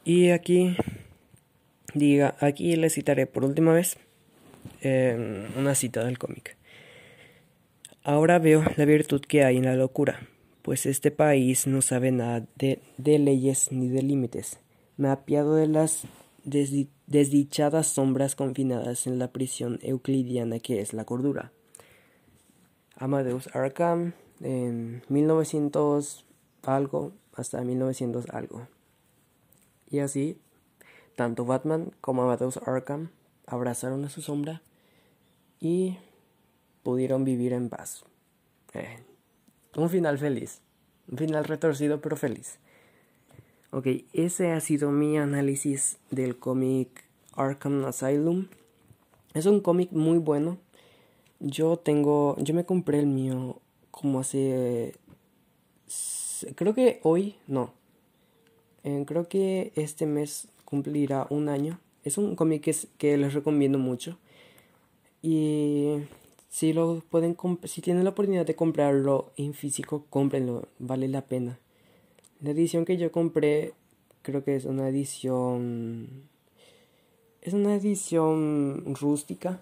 Y 0.05 0.31
aquí 0.31 0.77
diga, 1.95 2.37
aquí 2.41 2.77
le 2.77 2.91
citaré 2.91 3.27
por 3.27 3.45
última 3.45 3.73
vez 3.73 3.99
eh, 4.83 5.49
una 5.57 5.75
cita 5.75 6.05
del 6.05 6.19
cómic. 6.19 6.57
Ahora 8.03 8.39
veo 8.39 8.65
la 8.77 8.85
virtud 8.85 9.21
que 9.21 9.45
hay 9.45 9.59
en 9.59 9.67
la 9.67 9.77
locura 9.77 10.21
pues 10.63 10.87
este 10.87 11.11
país 11.11 11.67
no 11.67 11.83
sabe 11.83 12.13
nada 12.13 12.47
de, 12.57 12.81
leyes 12.97 13.73
ni 13.73 13.89
de 13.89 14.03
límites. 14.03 14.59
Me 14.97 15.09
apiado 15.09 15.55
de 15.55 15.67
las 15.67 16.03
desdichadas 16.45 17.87
sombras 17.89 18.35
confinadas 18.35 19.07
en 19.07 19.19
la 19.19 19.33
prisión 19.33 19.79
euclidiana 19.83 20.59
que 20.59 20.81
es 20.81 20.93
la 20.93 21.05
cordura. 21.05 21.53
Amadeus 22.97 23.49
Arkham 23.55 24.13
en 24.41 25.03
1900 25.09 26.27
algo 26.63 27.13
hasta 27.35 27.61
1900 27.63 28.31
algo. 28.31 28.67
Y 29.89 30.01
así, 30.01 30.39
tanto 31.17 31.45
Batman 31.45 31.93
como 32.01 32.23
Amadeus 32.23 32.59
Arkham 32.59 33.11
abrazaron 33.47 34.05
a 34.05 34.11
su 34.11 34.23
sombra 34.23 34.63
y 35.59 35.99
pudieron 36.83 37.25
vivir 37.25 37.53
en 37.53 37.69
paz. 37.69 38.05
Eh, 38.75 38.99
un 39.77 39.91
final 39.91 40.19
feliz. 40.19 40.61
Un 41.11 41.19
final 41.19 41.45
retorcido 41.45 42.01
pero 42.01 42.17
feliz. 42.17 42.59
Ok, 43.73 43.87
ese 44.13 44.53
ha 44.53 44.61
sido 44.61 44.91
mi 44.91 45.19
análisis 45.19 45.99
del 46.11 46.39
cómic 46.39 47.05
Arkham 47.35 47.85
Asylum. 47.85 48.49
Es 49.35 49.47
un 49.47 49.61
cómic 49.61 49.93
muy 49.93 50.19
bueno. 50.19 50.59
Yo 51.39 51.77
tengo, 51.77 52.37
yo 52.39 52.53
me 52.55 52.65
compré 52.65 52.99
el 52.99 53.07
mío 53.07 53.61
como 53.91 54.21
hace, 54.21 54.95
creo 56.55 56.75
que 56.75 57.01
hoy, 57.03 57.37
no. 57.47 57.73
Eh, 58.85 59.05
creo 59.07 59.29
que 59.29 59.73
este 59.75 60.07
mes 60.07 60.49
cumplirá 60.65 61.27
un 61.31 61.49
año. 61.49 61.79
Es 62.05 62.19
un 62.19 62.37
cómic 62.37 62.63
que, 62.63 62.75
que 62.99 63.17
les 63.17 63.35
recomiendo 63.35 63.79
mucho. 63.79 64.19
Y 65.23 65.97
si 66.49 66.73
lo 66.73 67.03
pueden 67.11 67.37
si 67.65 67.81
tienen 67.81 68.05
la 68.05 68.11
oportunidad 68.11 68.47
de 68.47 68.57
comprarlo 68.57 69.33
en 69.37 69.55
físico, 69.55 70.07
cómprenlo, 70.11 70.69
vale 70.79 71.09
la 71.09 71.23
pena. 71.23 71.59
La 72.41 72.51
edición 72.51 72.85
que 72.85 72.97
yo 72.97 73.13
compré 73.13 73.75
creo 74.23 74.45
que 74.45 74.57
es 74.57 74.65
una 74.65 74.89
edición 74.89 76.29
es 77.43 77.53
una 77.55 77.75
edición 77.75 78.95
rústica. 79.01 79.61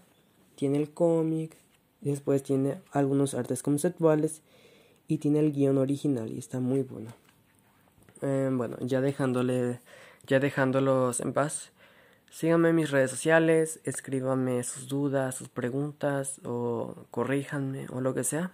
Tiene 0.57 0.79
el 0.79 0.91
cómic, 0.91 1.57
después 2.01 2.43
tiene 2.43 2.79
algunos 2.93 3.35
artes 3.35 3.63
conceptuales 3.63 4.43
y 5.09 5.19
tiene 5.19 5.41
el 5.41 5.53
guion 5.53 5.79
original 5.79 6.31
y 6.31 6.39
está 6.39 6.61
muy 6.61 6.83
bueno. 6.83 7.11
Eh, 8.21 8.51
bueno, 8.53 8.77
ya 8.81 9.01
dejándole 9.01 9.81
ya 10.29 10.39
dejándolos 10.39 11.21
en 11.21 11.33
paz. 11.33 11.73
Síganme 12.31 12.69
en 12.69 12.77
mis 12.77 12.91
redes 12.91 13.11
sociales, 13.11 13.81
escríbanme 13.85 14.63
sus 14.63 14.87
dudas, 14.87 15.35
sus 15.35 15.49
preguntas 15.49 16.41
o 16.45 17.07
corríjanme 17.11 17.87
o 17.91 18.03
lo 18.03 18.15
que 18.15 18.23
sea. 18.23 18.53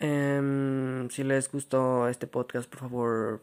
Em, 0.00 1.10
si 1.10 1.22
les 1.24 1.52
gustó 1.52 2.08
este 2.08 2.26
podcast, 2.26 2.68
por 2.70 2.80
favor, 2.80 3.42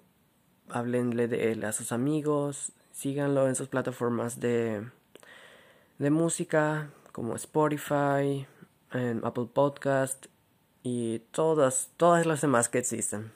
háblenle 0.69 1.27
de 1.27 1.51
él 1.51 1.63
a 1.65 1.71
sus 1.73 1.91
amigos, 1.91 2.71
síganlo 2.91 3.47
en 3.47 3.55
sus 3.55 3.67
plataformas 3.67 4.39
de, 4.39 4.89
de 5.99 6.09
música 6.09 6.89
como 7.11 7.35
Spotify, 7.35 8.47
en 8.91 9.21
Apple 9.23 9.47
Podcast 9.53 10.27
y 10.85 11.17
todas, 11.31 11.89
todas 11.97 12.27
las 12.27 12.41
demás 12.41 12.69
que 12.69 12.77
existen. 12.77 13.31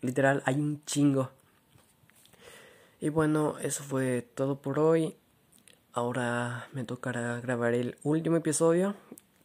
Literal, 0.00 0.42
hay 0.46 0.54
un 0.54 0.82
chingo. 0.86 1.28
Y 2.98 3.10
bueno, 3.10 3.58
eso 3.58 3.84
fue 3.84 4.22
todo 4.22 4.62
por 4.62 4.78
hoy. 4.78 5.14
Ahora 5.92 6.66
me 6.72 6.82
tocará 6.84 7.38
grabar 7.42 7.74
el 7.74 7.98
último 8.04 8.38
episodio, 8.38 8.94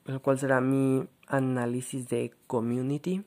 el 0.06 0.22
cual 0.22 0.40
será 0.40 0.62
mi 0.62 1.06
análisis 1.28 2.08
de 2.08 2.34
Community, 2.48 3.26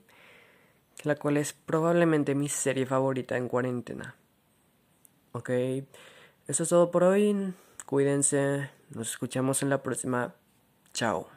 la 1.02 1.14
cual 1.16 1.36
es 1.36 1.52
probablemente 1.52 2.34
mi 2.34 2.48
serie 2.48 2.86
favorita 2.86 3.36
en 3.36 3.48
cuarentena. 3.48 4.16
Ok, 5.32 5.50
eso 6.48 6.62
es 6.62 6.68
todo 6.70 6.90
por 6.90 7.04
hoy. 7.04 7.52
Cuídense, 7.84 8.70
nos 8.94 9.10
escuchamos 9.10 9.62
en 9.62 9.68
la 9.68 9.82
próxima. 9.82 10.32
Chao. 10.94 11.28